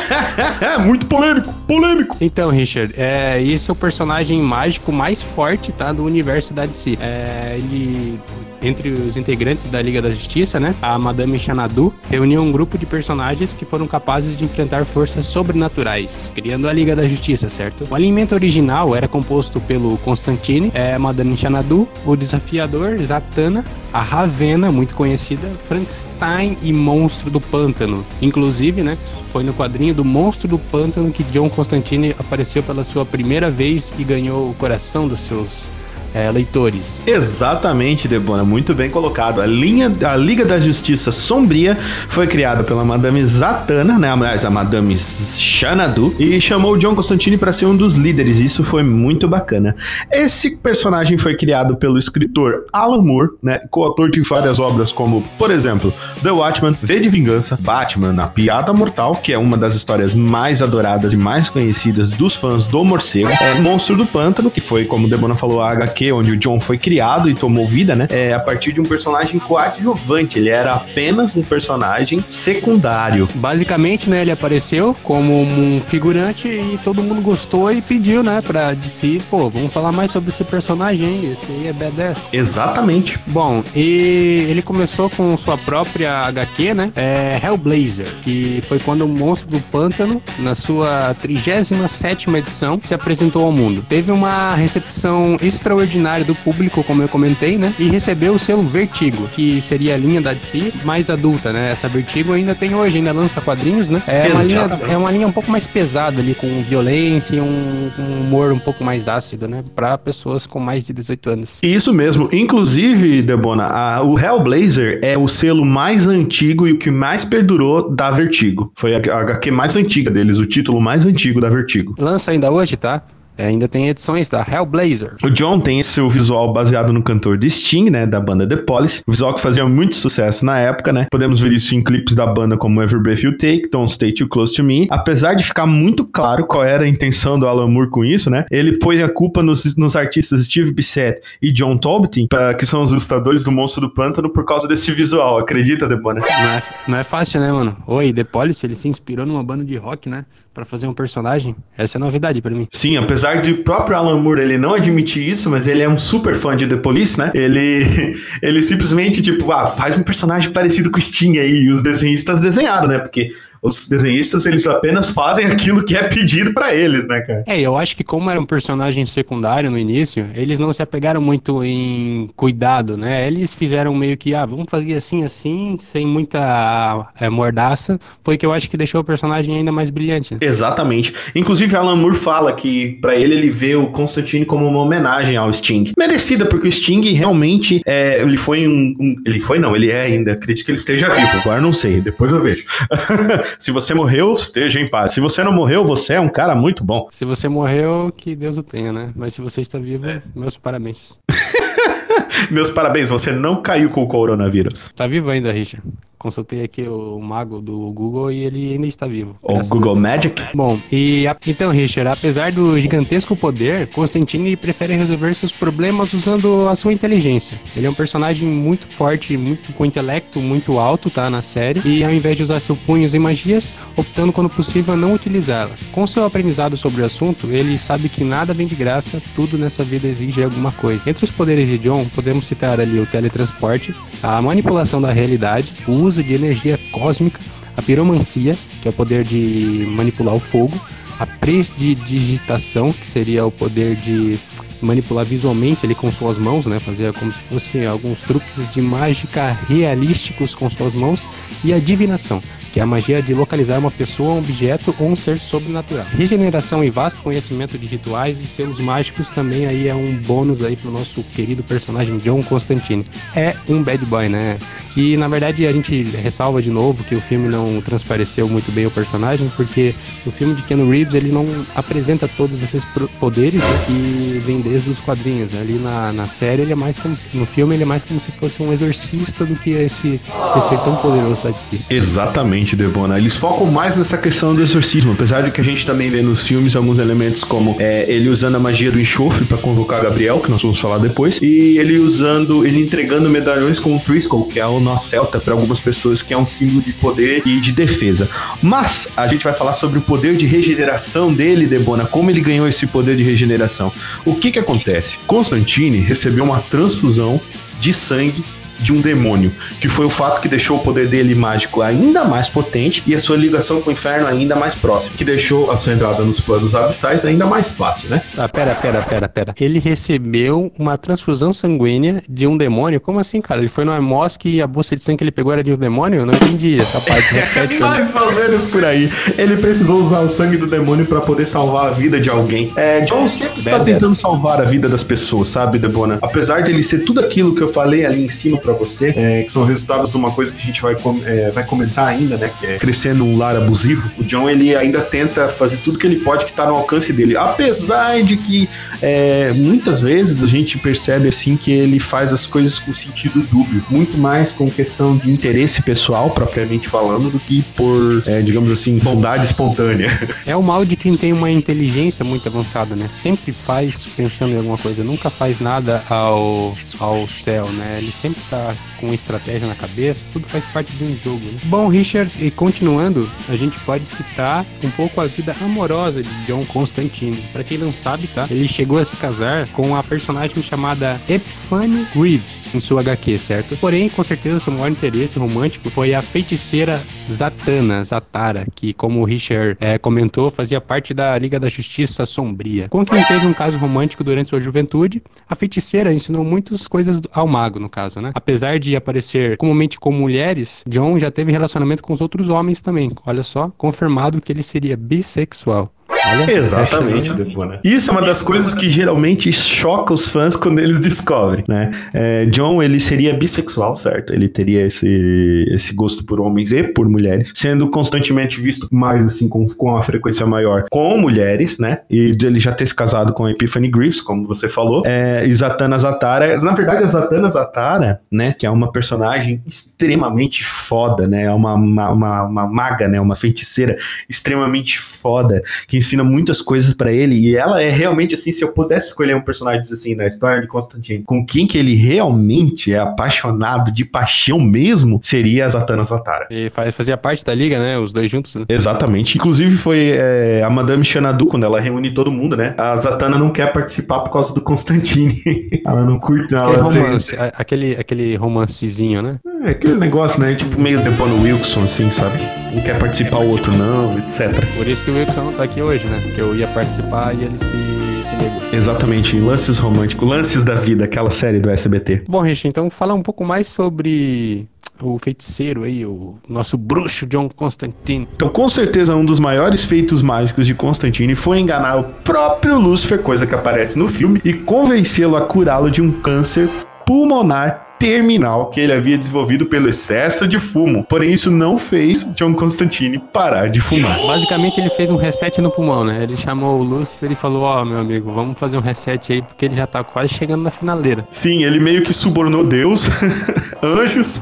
muito 0.84 1.06
polêmico, 1.06 1.52
polêmico. 1.66 2.16
Então, 2.20 2.48
Richard, 2.50 2.94
é, 2.96 3.42
esse 3.42 3.70
é 3.70 3.72
o 3.72 3.76
personagem 3.76 4.40
mágico 4.40 4.92
mais 4.92 5.22
forte, 5.22 5.72
tá, 5.72 5.92
do 5.92 6.04
universo 6.04 6.52
da 6.54 6.66
DC. 6.66 6.98
É, 7.00 7.54
ele, 7.58 8.18
entre 8.62 8.90
os 8.90 9.16
integrantes 9.16 9.66
da 9.66 9.80
Liga 9.80 10.00
da 10.00 10.10
Justiça, 10.10 10.58
né, 10.58 10.74
a 10.80 10.98
Madame 10.98 11.38
Xanadu, 11.38 11.92
reuniu 12.10 12.42
um 12.42 12.52
grupo 12.52 12.78
de 12.78 12.86
personagens 12.86 13.54
que 13.54 13.64
foram 13.64 13.86
capazes 13.86 14.36
de 14.36 14.44
enfrentar 14.44 14.84
forças 14.84 15.26
sobrenaturais, 15.26 16.30
criando 16.34 16.68
a 16.68 16.72
Liga 16.72 16.94
da 16.94 17.06
Justiça, 17.06 17.48
certo? 17.48 17.84
O 17.90 17.94
alimento 17.94 18.34
original 18.34 18.94
era 18.94 19.08
composto 19.08 19.60
pelo 19.60 19.96
Constantine, 19.98 20.70
é, 20.74 20.96
Madame 20.98 21.36
Xanadu, 21.36 21.88
o 22.04 22.16
Desafiador, 22.16 22.98
Zatanna, 22.98 23.64
a 23.92 24.00
Ravena, 24.00 24.70
muito 24.70 24.94
conhecida, 24.94 25.48
Frankenstein 25.66 26.58
e 26.62 26.72
Monstro 26.72 27.30
do 27.30 27.40
Pântano. 27.40 28.04
Inclusive, 28.20 28.82
né, 28.82 28.98
foi 29.28 29.42
no 29.44 29.54
quadrinho 29.54 29.94
do 29.94 30.04
Monstro 30.04 30.48
do 30.48 30.58
Pântano 30.58 31.10
que 31.10 31.22
John 31.24 31.48
Constantine 31.48 32.14
apareceu 32.18 32.62
pela 32.62 32.84
sua 32.84 33.04
primeira 33.04 33.50
vez 33.50 33.94
e 33.98 34.04
ganhou 34.04 34.50
o 34.50 34.54
coração 34.54 35.08
dos 35.08 35.20
seus 35.20 35.68
é, 36.14 36.30
leitores. 36.30 37.02
Exatamente, 37.06 38.08
Debona, 38.08 38.44
muito 38.44 38.74
bem 38.74 38.90
colocado. 38.90 39.40
A 39.40 39.46
linha, 39.46 39.92
a 40.02 40.16
Liga 40.16 40.44
da 40.44 40.58
Justiça 40.58 41.12
Sombria 41.12 41.76
foi 42.08 42.26
criada 42.26 42.64
pela 42.64 42.84
Madame 42.84 43.24
Zatanna, 43.24 43.98
né, 43.98 44.10
aliás, 44.10 44.44
a 44.44 44.50
Madame 44.50 44.96
Xanadu, 44.98 46.14
e 46.18 46.40
chamou 46.40 46.76
John 46.76 46.94
Constantine 46.94 47.36
para 47.36 47.52
ser 47.52 47.66
um 47.66 47.76
dos 47.76 47.96
líderes. 47.96 48.40
Isso 48.40 48.62
foi 48.62 48.82
muito 48.82 49.28
bacana. 49.28 49.76
Esse 50.10 50.56
personagem 50.56 51.16
foi 51.16 51.36
criado 51.36 51.76
pelo 51.76 51.98
escritor 51.98 52.64
Alan 52.72 53.02
Moore, 53.02 53.30
né, 53.42 53.60
coautor 53.70 54.10
de 54.10 54.20
várias 54.20 54.58
obras 54.58 54.92
como, 54.92 55.22
por 55.38 55.50
exemplo, 55.50 55.92
The 56.22 56.30
Watchmen, 56.30 56.76
V 56.82 57.00
de 57.00 57.08
Vingança, 57.08 57.58
Batman, 57.60 58.22
A 58.22 58.26
Piada 58.26 58.72
Mortal, 58.72 59.14
que 59.16 59.32
é 59.32 59.38
uma 59.38 59.56
das 59.56 59.74
histórias 59.74 60.14
mais 60.14 60.62
adoradas 60.62 61.12
e 61.12 61.16
mais 61.16 61.48
conhecidas 61.48 62.10
dos 62.10 62.34
fãs 62.36 62.66
do 62.66 62.84
morcego, 62.84 63.28
é 63.28 63.60
Monstro 63.60 63.96
do 63.96 64.06
Pântano, 64.06 64.50
que 64.50 64.60
foi, 64.60 64.84
como 64.84 65.08
Debona 65.08 65.36
falou, 65.36 65.60
a 65.60 65.70
HQ 65.70 65.97
onde 66.12 66.32
o 66.32 66.36
John 66.36 66.58
foi 66.60 66.78
criado 66.78 67.28
e 67.28 67.34
tomou 67.34 67.66
vida, 67.66 67.94
né? 67.94 68.06
É 68.10 68.32
a 68.32 68.38
partir 68.38 68.72
de 68.72 68.80
um 68.80 68.84
personagem 68.84 69.38
coadjuvante. 69.38 70.38
Ele 70.38 70.48
era 70.48 70.74
apenas 70.74 71.34
um 71.36 71.42
personagem 71.42 72.24
secundário. 72.28 73.28
Basicamente, 73.34 74.08
né, 74.08 74.22
ele 74.22 74.30
apareceu 74.30 74.96
como 75.02 75.42
um 75.42 75.80
figurante 75.86 76.48
e 76.48 76.78
todo 76.84 77.02
mundo 77.02 77.20
gostou 77.20 77.72
e 77.72 77.82
pediu, 77.82 78.22
né, 78.22 78.40
pra 78.40 78.72
DC, 78.72 79.20
pô, 79.28 79.50
vamos 79.50 79.72
falar 79.72 79.92
mais 79.92 80.10
sobre 80.10 80.30
esse 80.30 80.44
personagem 80.44 81.32
esse 81.32 81.50
aí 81.50 81.66
é 81.66 81.72
badass. 81.72 82.28
Exatamente. 82.32 83.18
Bom, 83.26 83.62
e 83.74 84.46
ele 84.48 84.62
começou 84.62 85.10
com 85.10 85.36
sua 85.36 85.58
própria 85.58 86.20
HQ, 86.26 86.74
né? 86.74 86.92
É 86.94 87.40
Hellblazer, 87.42 88.06
que 88.22 88.62
foi 88.66 88.78
quando 88.78 89.02
o 89.02 89.08
Monstro 89.08 89.48
do 89.48 89.60
Pântano, 89.60 90.22
na 90.38 90.54
sua 90.54 91.14
37ª 91.22 92.38
edição, 92.38 92.78
se 92.82 92.94
apresentou 92.94 93.44
ao 93.44 93.52
mundo. 93.52 93.84
Teve 93.88 94.12
uma 94.12 94.54
recepção 94.54 95.36
extraordinária 95.42 95.87
do 96.24 96.34
público, 96.34 96.82
como 96.84 97.02
eu 97.02 97.08
comentei, 97.08 97.56
né? 97.56 97.72
E 97.78 97.88
recebeu 97.88 98.34
o 98.34 98.38
selo 98.38 98.62
Vertigo, 98.62 99.28
que 99.34 99.60
seria 99.60 99.94
a 99.94 99.96
linha 99.98 100.20
da 100.20 100.32
DC 100.32 100.72
mais 100.84 101.08
adulta, 101.10 101.52
né? 101.52 101.70
Essa 101.70 101.88
Vertigo 101.88 102.32
ainda 102.32 102.54
tem 102.54 102.74
hoje, 102.74 102.98
ainda 102.98 103.12
lança 103.12 103.40
quadrinhos, 103.40 103.90
né? 103.90 104.02
É 104.06 104.28
uma, 104.28 104.42
linha, 104.42 104.60
é 104.90 104.96
uma 104.96 105.10
linha 105.10 105.26
um 105.26 105.32
pouco 105.32 105.50
mais 105.50 105.66
pesada 105.66 106.20
ali, 106.20 106.34
com 106.34 106.46
violência 106.62 107.36
e 107.36 107.40
um, 107.40 107.90
um 107.98 108.20
humor 108.20 108.52
um 108.52 108.58
pouco 108.58 108.84
mais 108.84 109.08
ácido, 109.08 109.48
né? 109.48 109.64
Pra 109.74 109.96
pessoas 109.96 110.46
com 110.46 110.58
mais 110.60 110.86
de 110.86 110.92
18 110.92 111.30
anos. 111.30 111.50
Isso 111.62 111.92
mesmo. 111.92 112.28
Inclusive, 112.32 113.22
Debona, 113.22 113.64
a- 113.66 114.02
o 114.02 114.18
Hellblazer 114.18 114.98
é 115.02 115.16
o 115.16 115.28
selo 115.28 115.64
mais 115.64 116.06
antigo 116.06 116.66
e 116.66 116.72
o 116.72 116.78
que 116.78 116.90
mais 116.90 117.24
perdurou 117.24 117.90
da 117.90 118.10
Vertigo. 118.10 118.72
Foi 118.76 118.94
a, 118.94 118.98
a 118.98 119.20
HQ 119.20 119.50
mais 119.50 119.76
antiga 119.76 120.10
deles, 120.10 120.38
o 120.38 120.46
título 120.46 120.80
mais 120.80 121.04
antigo 121.04 121.40
da 121.40 121.48
Vertigo. 121.48 121.94
Lança 121.98 122.30
ainda 122.30 122.50
hoje, 122.50 122.76
tá? 122.76 123.02
É, 123.38 123.46
ainda 123.46 123.68
tem 123.68 123.88
edições 123.88 124.28
da 124.28 124.44
Hellblazer. 124.46 125.14
O 125.22 125.30
John 125.30 125.60
tem 125.60 125.80
seu 125.80 126.10
visual 126.10 126.52
baseado 126.52 126.92
no 126.92 127.02
cantor 127.02 127.38
de 127.38 127.48
Sting, 127.48 127.88
né, 127.88 128.04
da 128.04 128.18
banda 128.20 128.44
The 128.48 128.56
Police, 128.56 129.00
visual 129.06 129.32
que 129.32 129.40
fazia 129.40 129.64
muito 129.64 129.94
sucesso 129.94 130.44
na 130.44 130.58
época, 130.58 130.92
né? 130.92 131.06
Podemos 131.08 131.40
ver 131.40 131.52
isso 131.52 131.72
em 131.76 131.80
clipes 131.82 132.16
da 132.16 132.26
banda 132.26 132.56
como 132.56 132.82
Every 132.82 133.00
Breath 133.00 133.20
You 133.22 133.32
Take, 133.38 133.68
Don't 133.70 133.92
Stay 133.92 134.12
Too 134.12 134.26
Close 134.28 134.54
to 134.54 134.64
Me. 134.64 134.88
Apesar 134.90 135.34
de 135.34 135.44
ficar 135.44 135.66
muito 135.66 136.04
claro 136.04 136.44
qual 136.46 136.64
era 136.64 136.82
a 136.82 136.88
intenção 136.88 137.38
do 137.38 137.46
Alan 137.46 137.68
Moore 137.68 137.88
com 137.90 138.04
isso, 138.04 138.28
né? 138.28 138.44
Ele 138.50 138.76
põe 138.78 139.02
a 139.02 139.08
culpa 139.08 139.40
nos, 139.40 139.76
nos 139.76 139.94
artistas 139.94 140.44
Steve 140.46 140.72
Bissett 140.72 141.20
e 141.40 141.52
John 141.52 141.76
Tobin, 141.76 142.26
pra- 142.28 142.54
que 142.54 142.66
são 142.66 142.82
os 142.82 142.90
ilustradores 142.90 143.44
do 143.44 143.52
Monstro 143.52 143.82
do 143.82 143.90
Pântano, 143.94 144.28
por 144.30 144.44
causa 144.44 144.66
desse 144.66 144.90
visual. 144.90 145.38
Acredita, 145.38 145.86
Debona? 145.86 146.20
Não 146.20 146.26
é, 146.26 146.62
não 146.88 146.98
é 146.98 147.04
fácil, 147.04 147.40
né, 147.40 147.52
mano? 147.52 147.76
Oi, 147.86 148.12
The 148.12 148.24
Police, 148.24 148.66
ele 148.66 148.74
se 148.74 148.88
inspirou 148.88 149.24
numa 149.24 149.44
banda 149.44 149.64
de 149.64 149.76
rock, 149.76 150.08
né? 150.08 150.24
Pra 150.54 150.64
fazer 150.64 150.88
um 150.88 150.92
personagem. 150.92 151.54
Essa 151.76 151.98
é 151.98 152.00
novidade 152.00 152.42
pra 152.42 152.50
mim. 152.50 152.66
Sim, 152.72 152.96
apesar 152.96 153.40
de 153.40 153.54
próprio 153.54 153.96
Alan 153.96 154.20
Moore 154.20 154.40
ele 154.40 154.58
não 154.58 154.74
admitir 154.74 155.28
isso, 155.28 155.48
mas 155.48 155.68
ele 155.68 155.82
é 155.82 155.88
um 155.88 155.96
super 155.96 156.34
fã 156.34 156.56
de 156.56 156.66
The 156.66 156.76
Police, 156.76 157.18
né? 157.18 157.30
Ele, 157.32 158.16
ele 158.42 158.62
simplesmente, 158.62 159.22
tipo, 159.22 159.52
ah, 159.52 159.66
faz 159.66 159.96
um 159.96 160.02
personagem 160.02 160.50
parecido 160.50 160.90
com 160.90 160.98
o 160.98 161.00
Sting 161.00 161.38
aí, 161.38 161.64
e 161.64 161.70
os 161.70 161.80
desenhistas 161.80 162.40
desenharam, 162.40 162.88
né? 162.88 162.98
Porque 162.98 163.30
os 163.62 163.88
desenhistas 163.88 164.46
eles 164.46 164.66
apenas 164.66 165.10
fazem 165.10 165.46
aquilo 165.46 165.84
que 165.84 165.96
é 165.96 166.04
pedido 166.04 166.52
para 166.52 166.74
eles, 166.74 167.06
né, 167.06 167.20
cara? 167.20 167.44
É, 167.46 167.60
eu 167.60 167.76
acho 167.76 167.96
que 167.96 168.04
como 168.04 168.30
era 168.30 168.40
um 168.40 168.46
personagem 168.46 169.04
secundário 169.06 169.70
no 169.70 169.78
início, 169.78 170.26
eles 170.34 170.58
não 170.58 170.72
se 170.72 170.82
apegaram 170.82 171.20
muito 171.20 171.64
em 171.64 172.30
cuidado, 172.36 172.96
né? 172.96 173.26
Eles 173.26 173.54
fizeram 173.54 173.94
meio 173.94 174.16
que, 174.16 174.34
ah, 174.34 174.46
vamos 174.46 174.66
fazer 174.68 174.94
assim, 174.94 175.24
assim, 175.24 175.76
sem 175.80 176.06
muita 176.06 177.08
é, 177.18 177.28
mordaça, 177.28 177.98
foi 178.22 178.36
que 178.36 178.44
eu 178.44 178.52
acho 178.52 178.68
que 178.70 178.76
deixou 178.76 179.00
o 179.00 179.04
personagem 179.04 179.56
ainda 179.56 179.72
mais 179.72 179.90
brilhante. 179.90 180.34
Né? 180.34 180.40
Exatamente. 180.42 181.14
Inclusive, 181.34 181.74
Alan 181.76 181.96
Moore 181.96 182.16
fala 182.16 182.52
que 182.52 182.98
para 183.00 183.14
ele 183.16 183.34
ele 183.34 183.50
vê 183.50 183.74
o 183.74 183.88
Constantine 183.88 184.44
como 184.44 184.66
uma 184.66 184.80
homenagem 184.80 185.36
ao 185.36 185.52
Sting. 185.52 185.92
Merecida, 185.96 186.46
porque 186.46 186.68
o 186.68 186.72
Sting 186.72 187.00
realmente 187.12 187.80
é, 187.86 188.20
ele 188.20 188.36
foi 188.36 188.66
um, 188.66 188.94
um, 188.98 189.16
Ele 189.24 189.40
foi, 189.40 189.58
não, 189.58 189.74
ele 189.74 189.90
é 189.90 190.02
ainda. 190.02 190.32
Acredito 190.32 190.64
que 190.64 190.70
ele 190.70 190.78
esteja 190.78 191.08
vivo. 191.08 191.38
Agora 191.38 191.60
não 191.60 191.72
sei, 191.72 192.00
depois 192.00 192.32
eu 192.32 192.42
vejo. 192.42 192.64
Se 193.58 193.70
você 193.70 193.94
morreu, 193.94 194.32
esteja 194.32 194.80
em 194.80 194.88
paz. 194.88 195.12
Se 195.12 195.20
você 195.20 195.42
não 195.44 195.52
morreu, 195.52 195.84
você 195.84 196.14
é 196.14 196.20
um 196.20 196.28
cara 196.28 196.54
muito 196.54 196.84
bom. 196.84 197.08
Se 197.10 197.24
você 197.24 197.48
morreu, 197.48 198.12
que 198.16 198.34
Deus 198.34 198.56
o 198.56 198.62
tenha, 198.62 198.92
né? 198.92 199.12
Mas 199.14 199.34
se 199.34 199.40
você 199.40 199.60
está 199.60 199.78
vivo, 199.78 200.06
é. 200.06 200.22
meus 200.34 200.56
parabéns. 200.56 201.18
meus 202.50 202.70
parabéns, 202.70 203.08
você 203.08 203.32
não 203.32 203.62
caiu 203.62 203.90
com 203.90 204.02
o 204.02 204.08
coronavírus. 204.08 204.92
Tá 204.94 205.06
vivo 205.06 205.30
ainda, 205.30 205.52
Richard. 205.52 205.86
Consultei 206.18 206.64
aqui 206.64 206.82
o 206.82 207.20
mago 207.20 207.60
do 207.60 207.92
Google 207.92 208.32
e 208.32 208.44
ele 208.44 208.72
ainda 208.72 208.86
está 208.86 209.06
vivo. 209.06 209.36
O 209.42 209.62
Google 209.64 209.94
Magic? 209.94 210.42
Bom, 210.54 210.78
e 210.90 211.26
então, 211.46 211.70
Richard, 211.70 212.10
apesar 212.10 212.50
do 212.50 212.78
gigantesco 212.78 213.36
poder, 213.36 213.86
Constantine 213.88 214.56
prefere 214.56 214.96
resolver 214.96 215.34
seus 215.34 215.52
problemas 215.52 216.12
usando 216.12 216.68
a 216.68 216.74
sua 216.74 216.92
inteligência. 216.92 217.60
Ele 217.76 217.86
é 217.86 217.90
um 217.90 217.94
personagem 217.94 218.48
muito 218.48 218.86
forte, 218.88 219.36
muito 219.36 219.72
com 219.72 219.84
intelecto 219.84 220.40
muito 220.40 220.78
alto, 220.78 221.10
tá, 221.10 221.30
na 221.30 221.42
série, 221.42 221.80
e 221.84 222.02
ao 222.02 222.12
invés 222.12 222.36
de 222.36 222.42
usar 222.42 222.60
seus 222.60 222.78
punhos 222.78 223.14
e 223.14 223.18
magias, 223.18 223.74
optando 223.96 224.32
quando 224.32 224.50
possível 224.50 224.94
a 224.94 224.96
não 224.96 225.14
utilizá-las. 225.14 225.88
Com 225.92 226.06
seu 226.06 226.24
aprendizado 226.24 226.76
sobre 226.76 227.02
o 227.02 227.04
assunto, 227.04 227.48
ele 227.48 227.78
sabe 227.78 228.08
que 228.08 228.24
nada 228.24 228.54
vem 228.54 228.66
de 228.66 228.74
graça, 228.74 229.22
tudo 229.34 229.58
nessa 229.58 229.84
vida 229.84 230.08
exige 230.08 230.42
alguma 230.42 230.72
coisa. 230.72 231.08
Entre 231.08 231.24
os 231.24 231.30
poderes 231.30 231.68
de 231.68 231.78
John, 231.78 232.04
podemos 232.14 232.46
citar 232.46 232.80
ali 232.80 232.98
o 232.98 233.06
teletransporte, 233.06 233.94
a 234.22 234.40
manipulação 234.42 235.00
da 235.00 235.12
realidade, 235.12 235.72
o 235.86 236.07
uso 236.08 236.22
de 236.22 236.34
energia 236.34 236.78
cósmica, 236.90 237.38
a 237.76 237.82
piromancia, 237.82 238.56
que 238.80 238.88
é 238.88 238.90
o 238.90 238.94
poder 238.94 239.24
de 239.24 239.86
manipular 239.90 240.34
o 240.34 240.40
fogo, 240.40 240.74
a 241.18 241.26
prestidigitação, 241.26 242.92
que 242.92 243.06
seria 243.06 243.44
o 243.44 243.50
poder 243.50 243.94
de 243.96 244.38
manipular 244.80 245.24
visualmente 245.24 245.84
ele 245.84 245.94
com 245.94 246.10
suas 246.10 246.38
mãos, 246.38 246.66
né? 246.66 246.78
Fazer 246.80 247.12
como 247.12 247.32
se 247.32 247.38
fossem 247.40 247.86
alguns 247.86 248.20
truques 248.22 248.72
de 248.72 248.80
mágica 248.80 249.56
realísticos 249.68 250.54
com 250.54 250.70
suas 250.70 250.94
mãos 250.94 251.28
e 251.64 251.72
a 251.72 251.78
divinação, 251.78 252.42
que 252.78 252.80
é 252.80 252.84
a 252.84 252.86
magia 252.86 253.20
de 253.20 253.34
localizar 253.34 253.76
uma 253.80 253.90
pessoa, 253.90 254.34
um 254.34 254.38
objeto 254.38 254.94
ou 255.00 255.08
um 255.08 255.16
ser 255.16 255.40
sobrenatural. 255.40 256.06
Regeneração 256.16 256.84
e 256.84 256.90
vasto 256.90 257.20
conhecimento 257.22 257.76
de 257.76 257.86
rituais 257.86 258.38
e 258.40 258.46
selos 258.46 258.78
mágicos 258.78 259.30
também 259.30 259.66
aí 259.66 259.88
é 259.88 259.94
um 259.96 260.14
bônus 260.18 260.62
aí 260.62 260.76
pro 260.76 260.88
nosso 260.88 261.24
querido 261.34 261.64
personagem 261.64 262.18
John 262.18 262.40
Constantine. 262.40 263.04
É 263.34 263.56
um 263.68 263.82
bad 263.82 264.06
boy, 264.06 264.28
né? 264.28 264.58
E 264.96 265.16
na 265.16 265.26
verdade 265.26 265.66
a 265.66 265.72
gente 265.72 266.02
ressalva 266.22 266.62
de 266.62 266.70
novo 266.70 267.02
que 267.02 267.16
o 267.16 267.20
filme 267.20 267.48
não 267.48 267.80
transpareceu 267.80 268.48
muito 268.48 268.70
bem 268.70 268.86
o 268.86 268.90
personagem, 268.92 269.50
porque 269.56 269.92
o 270.24 270.30
filme 270.30 270.54
de 270.54 270.62
Keanu 270.62 270.88
Reeves 270.88 271.14
ele 271.14 271.32
não 271.32 271.46
apresenta 271.74 272.28
todos 272.28 272.62
esses 272.62 272.84
poderes 273.18 273.60
né, 273.60 273.84
que 273.86 274.42
vem 274.46 274.60
desde 274.60 274.90
os 274.90 275.00
quadrinhos. 275.00 275.52
Ali 275.54 275.74
na, 275.74 276.12
na 276.12 276.26
série 276.28 276.62
ele 276.62 276.72
é 276.72 276.76
mais 276.76 276.96
como 276.96 277.16
se, 277.16 277.26
no 277.34 277.44
filme 277.44 277.74
ele 277.74 277.82
é 277.82 277.86
mais 277.86 278.04
como 278.04 278.20
se 278.20 278.30
fosse 278.32 278.62
um 278.62 278.72
exorcista 278.72 279.44
do 279.44 279.56
que 279.56 279.70
esse, 279.70 280.20
esse 280.48 280.68
ser 280.68 280.78
tão 280.84 280.94
poderoso 280.96 281.42
da 281.42 281.50
DC. 281.50 281.78
Exatamente 281.90 282.67
Exatamente, 282.68 282.76
Debona. 282.76 283.18
Eles 283.18 283.36
focam 283.36 283.66
mais 283.66 283.96
nessa 283.96 284.18
questão 284.18 284.54
do 284.54 284.62
exorcismo, 284.62 285.12
apesar 285.12 285.42
de 285.42 285.50
que 285.50 285.60
a 285.60 285.64
gente 285.64 285.86
também 285.86 286.10
vê 286.10 286.20
nos 286.20 286.42
filmes 286.42 286.76
alguns 286.76 286.98
elementos 286.98 287.44
como 287.44 287.76
é, 287.78 288.04
ele 288.08 288.28
usando 288.28 288.56
a 288.56 288.58
magia 288.58 288.90
do 288.90 289.00
enxofre 289.00 289.44
para 289.44 289.56
convocar 289.56 290.02
Gabriel, 290.02 290.40
que 290.40 290.50
nós 290.50 290.62
vamos 290.62 290.78
falar 290.78 290.98
depois, 290.98 291.40
e 291.40 291.78
ele 291.78 291.98
usando, 291.98 292.66
ele 292.66 292.80
entregando 292.80 293.28
medalhões 293.30 293.78
com 293.78 293.96
o 293.96 294.00
Triscoe, 294.00 294.48
que 294.48 294.58
é 294.60 294.66
o 294.66 294.80
nosso 294.80 295.08
celta 295.08 295.38
para 295.38 295.54
algumas 295.54 295.80
pessoas, 295.80 296.22
que 296.22 296.34
é 296.34 296.38
um 296.38 296.46
símbolo 296.46 296.82
de 296.82 296.92
poder 296.92 297.42
e 297.46 297.60
de 297.60 297.72
defesa. 297.72 298.28
Mas 298.62 299.08
a 299.16 299.26
gente 299.26 299.44
vai 299.44 299.52
falar 299.52 299.72
sobre 299.72 299.98
o 299.98 300.02
poder 300.02 300.36
de 300.36 300.46
regeneração 300.46 301.32
dele, 301.32 301.66
Debona, 301.66 302.04
como 302.04 302.30
ele 302.30 302.40
ganhou 302.40 302.68
esse 302.68 302.86
poder 302.86 303.16
de 303.16 303.22
regeneração. 303.22 303.92
O 304.24 304.34
que 304.34 304.50
que 304.50 304.58
acontece? 304.58 305.18
Constantine 305.26 305.98
recebeu 305.98 306.44
uma 306.44 306.60
transfusão 306.60 307.40
de 307.80 307.92
sangue 307.92 308.44
de 308.78 308.92
um 308.92 309.00
demônio, 309.00 309.52
que 309.80 309.88
foi 309.88 310.06
o 310.06 310.10
fato 310.10 310.40
que 310.40 310.48
deixou 310.48 310.78
o 310.78 310.80
poder 310.80 311.08
dele 311.08 311.34
mágico 311.34 311.82
ainda 311.82 312.24
mais 312.24 312.48
potente 312.48 313.02
e 313.06 313.14
a 313.14 313.18
sua 313.18 313.36
ligação 313.36 313.80
com 313.80 313.90
o 313.90 313.92
inferno 313.92 314.26
ainda 314.26 314.56
mais 314.56 314.74
próxima, 314.74 315.14
que 315.16 315.24
deixou 315.24 315.70
a 315.70 315.76
sua 315.76 315.92
entrada 315.92 316.22
nos 316.22 316.40
planos 316.40 316.74
abissais 316.74 317.24
ainda 317.24 317.46
mais 317.46 317.70
fácil, 317.70 318.10
né? 318.10 318.22
Tá, 318.34 318.48
pera, 318.48 318.74
pera, 318.74 319.02
pera, 319.02 319.28
pera. 319.28 319.54
Ele 319.60 319.78
recebeu 319.78 320.72
uma 320.78 320.96
transfusão 320.96 321.52
sanguínea 321.52 322.22
de 322.28 322.46
um 322.46 322.56
demônio? 322.56 323.00
Como 323.00 323.18
assim, 323.18 323.40
cara? 323.40 323.60
Ele 323.60 323.68
foi 323.68 323.84
no 323.84 323.98
mosque 324.02 324.48
e 324.48 324.62
a 324.62 324.66
bolsa 324.66 324.94
de 324.94 325.02
sangue 325.02 325.18
que 325.18 325.24
ele 325.24 325.30
pegou 325.30 325.52
era 325.52 325.62
de 325.62 325.72
um 325.72 325.76
demônio? 325.76 326.20
Eu 326.20 326.26
não 326.26 326.34
entendi 326.34 326.78
essa 326.78 327.00
parte. 327.00 327.34
Repete, 327.34 327.78
mais 327.78 328.14
ou 328.14 328.32
menos 328.32 328.64
por 328.64 328.84
aí. 328.84 329.10
Ele 329.36 329.56
precisou 329.56 330.00
usar 330.00 330.20
o 330.20 330.28
sangue 330.28 330.56
do 330.56 330.66
demônio 330.66 331.06
para 331.06 331.20
poder 331.20 331.46
salvar 331.46 331.88
a 331.88 331.90
vida 331.90 332.20
de 332.20 332.30
alguém. 332.30 332.72
É, 332.76 333.00
John 333.00 333.26
sempre 333.26 333.60
está 333.60 333.80
tentando 333.80 334.14
salvar 334.14 334.60
a 334.60 334.64
vida 334.64 334.88
das 334.88 335.02
pessoas, 335.02 335.48
sabe, 335.48 335.78
Debona? 335.78 336.18
Apesar 336.22 336.62
dele 336.62 336.82
ser 336.82 337.00
tudo 337.00 337.20
aquilo 337.20 337.54
que 337.54 337.62
eu 337.62 337.68
falei 337.68 338.04
ali 338.06 338.24
em 338.24 338.28
cima 338.28 338.58
para 338.68 338.74
você, 338.74 339.14
é, 339.16 339.42
que 339.42 339.50
são 339.50 339.64
resultados 339.64 340.10
de 340.10 340.16
uma 340.16 340.30
coisa 340.30 340.52
que 340.52 340.58
a 340.58 340.66
gente 340.66 340.82
vai, 340.82 340.94
é, 341.24 341.50
vai 341.50 341.64
comentar 341.64 342.06
ainda, 342.06 342.36
né? 342.36 342.50
Que 342.60 342.66
é 342.66 342.78
crescendo 342.78 343.24
um 343.24 343.38
lar 343.38 343.56
abusivo. 343.56 344.10
O 344.18 344.24
John, 344.24 344.48
ele 344.48 344.76
ainda 344.76 345.00
tenta 345.00 345.48
fazer 345.48 345.78
tudo 345.78 345.98
que 345.98 346.06
ele 346.06 346.16
pode 346.16 346.44
que 346.44 346.52
tá 346.52 346.66
no 346.66 346.74
alcance 346.74 347.12
dele. 347.12 347.36
Apesar 347.36 348.22
de 348.22 348.36
que 348.36 348.68
é, 349.00 349.52
muitas 349.54 350.02
vezes 350.02 350.44
a 350.44 350.46
gente 350.46 350.76
percebe, 350.76 351.28
assim, 351.28 351.56
que 351.56 351.72
ele 351.72 351.98
faz 351.98 352.32
as 352.32 352.46
coisas 352.46 352.78
com 352.78 352.92
sentido 352.92 353.40
dúbio. 353.50 353.82
Muito 353.88 354.18
mais 354.18 354.52
com 354.52 354.70
questão 354.70 355.16
de 355.16 355.30
interesse 355.30 355.82
pessoal, 355.82 356.30
propriamente 356.30 356.88
falando, 356.88 357.30
do 357.30 357.38
que 357.38 357.62
por, 357.74 358.22
é, 358.26 358.42
digamos 358.42 358.70
assim, 358.70 358.98
bondade 358.98 359.46
espontânea. 359.46 360.10
É 360.46 360.54
o 360.54 360.62
mal 360.62 360.84
de 360.84 360.96
quem 360.96 361.16
tem 361.16 361.32
uma 361.32 361.50
inteligência 361.50 362.24
muito 362.24 362.46
avançada, 362.48 362.94
né? 362.94 363.08
Sempre 363.10 363.52
faz 363.52 364.06
pensando 364.16 364.52
em 364.52 364.56
alguma 364.56 364.76
coisa, 364.76 365.02
nunca 365.02 365.30
faz 365.30 365.60
nada 365.60 366.02
ao, 366.08 366.76
ao 366.98 367.28
céu, 367.28 367.66
né? 367.72 367.98
Ele 368.00 368.12
sempre 368.12 368.40
tá 368.50 368.57
tá 368.58 368.74
com 369.00 369.14
estratégia 369.14 369.68
na 369.68 369.74
cabeça, 369.74 370.20
tudo 370.32 370.46
faz 370.48 370.64
parte 370.66 370.92
de 370.92 371.04
um 371.04 371.16
jogo. 371.16 371.44
Né? 371.44 371.58
Bom, 371.64 371.88
Richard, 371.88 372.32
e 372.44 372.50
continuando, 372.50 373.30
a 373.48 373.56
gente 373.56 373.78
pode 373.80 374.06
citar 374.06 374.66
um 374.82 374.90
pouco 374.90 375.20
a 375.20 375.26
vida 375.26 375.54
amorosa 375.60 376.22
de 376.22 376.46
John 376.46 376.64
Constantine. 376.66 377.38
Para 377.52 377.62
quem 377.62 377.78
não 377.78 377.92
sabe, 377.92 378.26
tá? 378.28 378.46
Ele 378.50 378.66
chegou 378.66 378.98
a 378.98 379.04
se 379.04 379.16
casar 379.16 379.68
com 379.68 379.94
a 379.94 380.02
personagem 380.02 380.62
chamada 380.62 381.20
Epiphany 381.28 382.06
Greaves 382.14 382.74
em 382.74 382.80
sua 382.80 383.00
HQ, 383.00 383.38
certo? 383.38 383.76
Porém, 383.76 384.08
com 384.08 384.24
certeza, 384.24 384.58
seu 384.58 384.72
maior 384.72 384.90
interesse 384.90 385.38
romântico 385.38 385.90
foi 385.90 386.14
a 386.14 386.22
feiticeira 386.22 387.00
Zatanna, 387.30 388.02
Zatara, 388.02 388.66
que, 388.74 388.92
como 388.92 389.20
o 389.20 389.24
Richard 389.24 389.76
é, 389.80 389.98
comentou, 389.98 390.50
fazia 390.50 390.80
parte 390.80 391.14
da 391.14 391.38
Liga 391.38 391.60
da 391.60 391.68
Justiça 391.68 392.26
Sombria. 392.26 392.88
Com 392.88 393.04
quem 393.04 393.22
teve 393.24 393.46
um 393.46 393.52
caso 393.52 393.78
romântico 393.78 394.24
durante 394.24 394.48
sua 394.48 394.60
juventude, 394.60 395.22
a 395.48 395.54
feiticeira 395.54 396.12
ensinou 396.12 396.44
muitas 396.44 396.86
coisas 396.86 397.20
ao 397.32 397.46
mago, 397.46 397.78
no 397.78 397.88
caso, 397.88 398.20
né? 398.20 398.32
Apesar 398.48 398.78
de 398.78 398.96
aparecer 398.96 399.58
comumente 399.58 400.00
com 400.00 400.10
mulheres, 400.10 400.82
John 400.88 401.18
já 401.18 401.30
teve 401.30 401.52
relacionamento 401.52 402.02
com 402.02 402.14
os 402.14 402.22
outros 402.22 402.48
homens 402.48 402.80
também. 402.80 403.12
Olha 403.26 403.42
só, 403.42 403.70
confirmado 403.76 404.40
que 404.40 404.50
ele 404.50 404.62
seria 404.62 404.96
bissexual. 404.96 405.92
Olha, 406.30 406.52
Exatamente, 406.52 407.32
Debona. 407.32 407.80
Isso 407.82 408.10
é 408.10 408.12
uma 408.12 408.22
das 408.22 408.42
coisas 408.42 408.74
que 408.74 408.90
geralmente 408.90 409.52
choca 409.52 410.12
os 410.12 410.28
fãs 410.28 410.56
quando 410.56 410.78
eles 410.78 411.00
descobrem, 411.00 411.64
né? 411.66 411.90
É, 412.12 412.46
John, 412.46 412.82
ele 412.82 413.00
seria 413.00 413.34
bissexual, 413.34 413.96
certo? 413.96 414.32
Ele 414.32 414.48
teria 414.48 414.86
esse, 414.86 415.66
esse 415.70 415.94
gosto 415.94 416.24
por 416.24 416.40
homens 416.40 416.72
e 416.72 416.82
por 416.82 417.08
mulheres, 417.08 417.52
sendo 417.54 417.88
constantemente 417.90 418.60
visto 418.60 418.88
mais, 418.90 419.24
assim, 419.24 419.48
com, 419.48 419.66
com 419.66 419.90
uma 419.90 420.02
frequência 420.02 420.46
maior 420.46 420.84
com 420.90 421.16
mulheres, 421.16 421.78
né? 421.78 422.00
E 422.10 422.36
ele 422.42 422.60
já 422.60 422.72
ter 422.72 422.86
se 422.86 422.94
casado 422.94 423.32
com 423.32 423.44
a 423.44 423.50
Epiphany 423.50 423.88
Greaves, 423.88 424.20
como 424.20 424.44
você 424.44 424.68
falou. 424.68 425.02
É, 425.06 425.44
e 425.46 425.52
Zatanna 425.52 425.98
Zatara, 425.98 426.58
na 426.58 426.72
verdade, 426.72 427.04
a 427.04 427.06
Zatanna 427.06 427.48
Zatara, 427.48 428.20
né? 428.30 428.54
Que 428.58 428.66
é 428.66 428.70
uma 428.70 428.92
personagem 428.92 429.62
extremamente 429.66 430.64
foda, 430.64 431.26
né? 431.26 431.44
É 431.44 431.52
uma, 431.52 431.74
uma, 431.74 432.10
uma, 432.10 432.42
uma 432.42 432.66
maga, 432.66 433.08
né? 433.08 433.20
Uma 433.20 433.36
feiticeira 433.36 433.96
extremamente 434.28 434.98
foda, 434.98 435.62
que 435.86 435.96
ensina 435.96 436.17
ensina 436.18 436.24
muitas 436.24 436.60
coisas 436.60 436.92
pra 436.94 437.12
ele. 437.12 437.36
E 437.36 437.56
ela 437.56 437.82
é 437.82 437.90
realmente 437.90 438.34
assim, 438.34 438.50
se 438.52 438.62
eu 438.62 438.72
pudesse 438.72 439.08
escolher 439.08 439.34
um 439.36 439.40
personagem 439.40 439.80
assim 439.80 440.16
da 440.16 440.26
história 440.26 440.60
de 440.60 440.66
Constantine, 440.66 441.22
com 441.24 441.44
quem 441.44 441.66
que 441.66 441.78
ele 441.78 441.94
realmente 441.94 442.92
é 442.92 442.98
apaixonado 442.98 443.92
de 443.92 444.04
paixão 444.04 444.60
mesmo, 444.60 445.18
seria 445.22 445.66
a 445.66 445.68
Zatanna 445.68 446.02
Zatara. 446.04 446.46
E 446.50 446.68
faz- 446.70 446.94
fazia 446.94 447.16
parte 447.16 447.44
da 447.44 447.54
liga, 447.54 447.78
né? 447.78 447.98
Os 447.98 448.12
dois 448.12 448.30
juntos, 448.30 448.54
né? 448.54 448.64
Exatamente. 448.68 449.36
Inclusive 449.36 449.76
foi 449.76 450.12
é, 450.14 450.62
a 450.64 450.70
Madame 450.70 451.04
Xanadu, 451.04 451.46
quando 451.46 451.64
ela 451.64 451.80
reúne 451.80 452.10
todo 452.10 452.30
mundo, 452.30 452.56
né? 452.56 452.74
A 452.76 452.96
Zatanna 452.96 453.38
não 453.38 453.50
quer 453.50 453.72
participar 453.72 454.20
por 454.20 454.30
causa 454.32 454.54
do 454.54 454.60
Constantine. 454.60 455.34
ela 455.86 456.04
não 456.04 456.18
curte. 456.18 456.54
Aquele 456.54 456.74
Ela 456.74 456.82
romance, 456.82 457.36
aquele, 457.54 457.92
aquele 457.96 458.36
romancezinho, 458.36 459.22
né? 459.22 459.36
É 459.64 459.70
aquele 459.70 459.94
negócio, 459.94 460.40
né? 460.40 460.54
Tipo 460.54 460.80
meio 460.80 461.02
The 461.02 461.10
Bono 461.10 461.42
Wilson, 461.42 461.84
assim, 461.84 462.10
sabe? 462.10 462.38
Um 462.72 462.80
quer 462.82 462.98
participar, 462.98 463.38
o 463.38 463.48
outro 463.48 463.72
não, 463.72 464.18
etc. 464.18 464.52
Por 464.76 464.86
isso 464.86 465.02
que 465.04 465.10
o 465.10 465.14
Wilson 465.14 465.44
não 465.44 465.52
tá 465.52 465.64
aqui 465.64 465.80
hoje, 465.80 466.06
né? 466.06 466.20
Porque 466.22 466.40
eu 466.40 466.54
ia 466.54 466.68
participar 466.68 467.34
e 467.34 467.44
ele 467.44 467.58
se, 467.58 468.28
se 468.28 468.36
negou. 468.36 468.62
Exatamente. 468.72 469.38
Lances 469.38 469.78
românticos, 469.78 470.28
Lances 470.28 470.64
da 470.64 470.74
Vida, 470.74 471.04
aquela 471.04 471.30
série 471.30 471.60
do 471.60 471.70
SBT. 471.70 472.24
Bom, 472.28 472.40
Rich, 472.40 472.68
então 472.68 472.90
fala 472.90 473.14
um 473.14 473.22
pouco 473.22 473.44
mais 473.44 473.68
sobre 473.68 474.68
o 475.00 475.18
feiticeiro 475.18 475.84
aí, 475.84 476.04
o 476.04 476.36
nosso 476.48 476.76
bruxo 476.76 477.26
John 477.26 477.48
Constantine. 477.48 478.28
Então, 478.32 478.48
com 478.48 478.68
certeza, 478.68 479.14
um 479.14 479.24
dos 479.24 479.40
maiores 479.40 479.84
feitos 479.84 480.22
mágicos 480.22 480.66
de 480.66 480.74
Constantine 480.74 481.34
foi 481.34 481.60
enganar 481.60 481.96
o 481.96 482.04
próprio 482.04 482.78
Lúcifer, 482.78 483.20
coisa 483.22 483.46
que 483.46 483.54
aparece 483.54 483.98
no 483.98 484.08
filme, 484.08 484.40
e 484.44 484.52
convencê-lo 484.52 485.36
a 485.36 485.42
curá-lo 485.42 485.90
de 485.90 486.02
um 486.02 486.10
câncer 486.10 486.68
pulmonar 487.06 487.87
terminal 487.98 488.66
que 488.66 488.80
ele 488.80 488.92
havia 488.92 489.18
desenvolvido 489.18 489.66
pelo 489.66 489.88
excesso 489.88 490.46
de 490.46 490.58
fumo. 490.58 491.04
Porém, 491.04 491.32
isso 491.32 491.50
não 491.50 491.76
fez 491.76 492.24
John 492.34 492.54
Constantine 492.54 493.18
parar 493.18 493.68
de 493.68 493.80
fumar. 493.80 494.18
Basicamente 494.26 494.80
ele 494.80 494.90
fez 494.90 495.10
um 495.10 495.16
reset 495.16 495.60
no 495.60 495.70
pulmão, 495.70 496.04
né? 496.04 496.22
Ele 496.22 496.36
chamou 496.36 496.78
o 496.78 496.82
Lúcifer 496.82 497.32
e 497.32 497.34
falou, 497.34 497.62
ó, 497.62 497.84
meu 497.84 497.98
amigo, 497.98 498.30
vamos 498.30 498.58
fazer 498.58 498.76
um 498.76 498.80
reset 498.80 499.32
aí, 499.32 499.42
porque 499.42 499.64
ele 499.64 499.74
já 499.74 499.86
tá 499.86 500.04
quase 500.04 500.32
chegando 500.32 500.62
na 500.62 500.70
finaleira. 500.70 501.26
Sim, 501.28 501.64
ele 501.64 501.80
meio 501.80 502.02
que 502.02 502.12
subornou 502.12 502.64
Deus, 502.64 503.08
anjos 503.82 504.40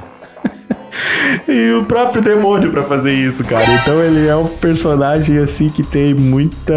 e 1.49 1.73
o 1.73 1.85
próprio 1.85 2.23
demônio 2.23 2.71
pra 2.71 2.83
fazer 2.83 3.13
isso, 3.13 3.45
cara. 3.45 3.71
Então 3.75 4.03
ele 4.03 4.27
é 4.27 4.37
um 4.37 4.47
personagem 4.47 5.39
assim 5.39 5.69
que 5.69 5.83
tem 5.83 6.15
muita 6.15 6.75